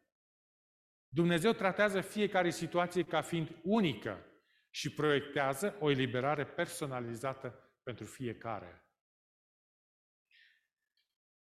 Dumnezeu 1.09 1.53
tratează 1.53 2.01
fiecare 2.01 2.51
situație 2.51 3.05
ca 3.05 3.21
fiind 3.21 3.57
unică 3.63 4.25
și 4.71 4.95
proiectează 4.95 5.77
o 5.81 5.91
eliberare 5.91 6.45
personalizată 6.45 7.71
pentru 7.83 8.05
fiecare. 8.05 8.85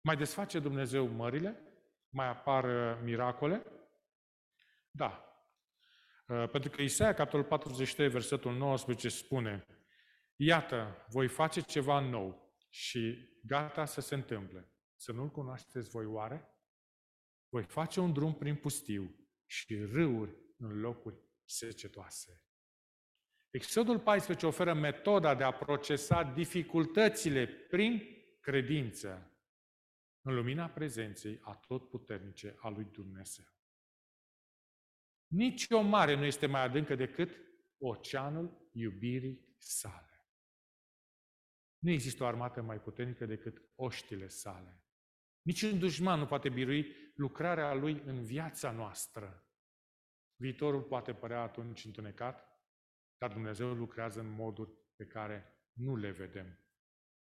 Mai 0.01 0.15
desface 0.15 0.59
Dumnezeu 0.59 1.07
mările? 1.07 1.61
Mai 2.09 2.27
apar 2.27 2.63
uh, 2.63 2.99
miracole? 3.03 3.65
Da. 4.91 5.26
Uh, 6.27 6.49
pentru 6.49 6.69
că 6.69 6.81
Isaia, 6.81 7.13
capitolul 7.13 7.45
43, 7.45 8.09
versetul 8.09 8.53
19 8.53 9.09
spune 9.09 9.65
Iată, 10.35 11.05
voi 11.09 11.27
face 11.27 11.61
ceva 11.61 11.99
nou 11.99 12.55
și 12.69 13.29
gata 13.43 13.85
să 13.85 14.01
se 14.01 14.15
întâmple. 14.15 14.71
Să 14.95 15.11
nu-L 15.11 15.29
cunoașteți 15.29 15.89
voi 15.89 16.05
oare? 16.05 16.49
Voi 17.49 17.63
face 17.63 17.99
un 17.99 18.13
drum 18.13 18.35
prin 18.35 18.55
pustiu 18.55 19.15
și 19.45 19.75
râuri 19.75 20.35
în 20.57 20.79
locuri 20.79 21.15
secetoase. 21.45 22.41
Exodul 23.49 23.99
14 23.99 24.45
oferă 24.45 24.73
metoda 24.73 25.35
de 25.35 25.43
a 25.43 25.51
procesa 25.51 26.23
dificultățile 26.23 27.47
prin 27.47 28.01
credință 28.41 29.31
în 30.21 30.35
lumina 30.35 30.69
prezenței 30.69 31.39
a 31.41 31.55
tot 31.55 31.89
puternice 31.89 32.55
a 32.59 32.69
lui 32.69 32.85
Dumnezeu. 32.91 33.56
Nici 35.27 35.65
o 35.69 35.81
mare 35.81 36.15
nu 36.15 36.25
este 36.25 36.45
mai 36.45 36.61
adâncă 36.61 36.95
decât 36.95 37.37
oceanul 37.77 38.69
iubirii 38.71 39.55
sale. 39.57 40.25
Nu 41.79 41.91
există 41.91 42.23
o 42.23 42.27
armată 42.27 42.61
mai 42.61 42.81
puternică 42.81 43.25
decât 43.25 43.61
oștile 43.75 44.27
sale. 44.27 44.81
Nici 45.41 45.61
un 45.61 45.79
dușman 45.79 46.19
nu 46.19 46.25
poate 46.25 46.49
birui 46.49 46.95
lucrarea 47.15 47.73
lui 47.73 48.01
în 48.05 48.23
viața 48.23 48.71
noastră. 48.71 49.47
Viitorul 50.35 50.81
poate 50.81 51.13
părea 51.13 51.41
atunci 51.41 51.85
întunecat, 51.85 52.61
dar 53.17 53.33
Dumnezeu 53.33 53.73
lucrează 53.73 54.19
în 54.19 54.29
moduri 54.29 54.71
pe 54.95 55.05
care 55.05 55.61
nu 55.73 55.95
le 55.95 56.11
vedem. 56.11 56.59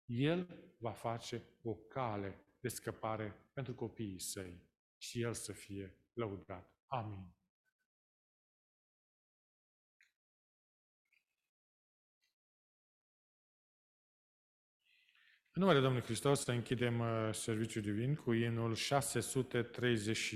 El 0.06 0.64
va 0.80 0.92
face 0.92 1.44
o 1.62 1.76
cale 1.76 2.46
de 2.60 2.68
scăpare 2.68 3.50
pentru 3.54 3.76
copiii 3.76 4.20
săi 4.20 4.70
și 4.98 5.22
El 5.22 5.34
să 5.34 5.54
fie 5.54 5.96
lăudat. 6.14 6.84
Amin. 6.86 7.41
În 15.62 15.67
numele 15.67 15.86
Domnului 15.86 16.08
Hristos 16.08 16.43
să 16.43 16.52
închidem 16.52 17.00
uh, 17.00 17.34
serviciul 17.34 17.82
divin 17.82 18.15
cu 18.15 18.32
inul 18.34 18.76
630. 18.76 20.30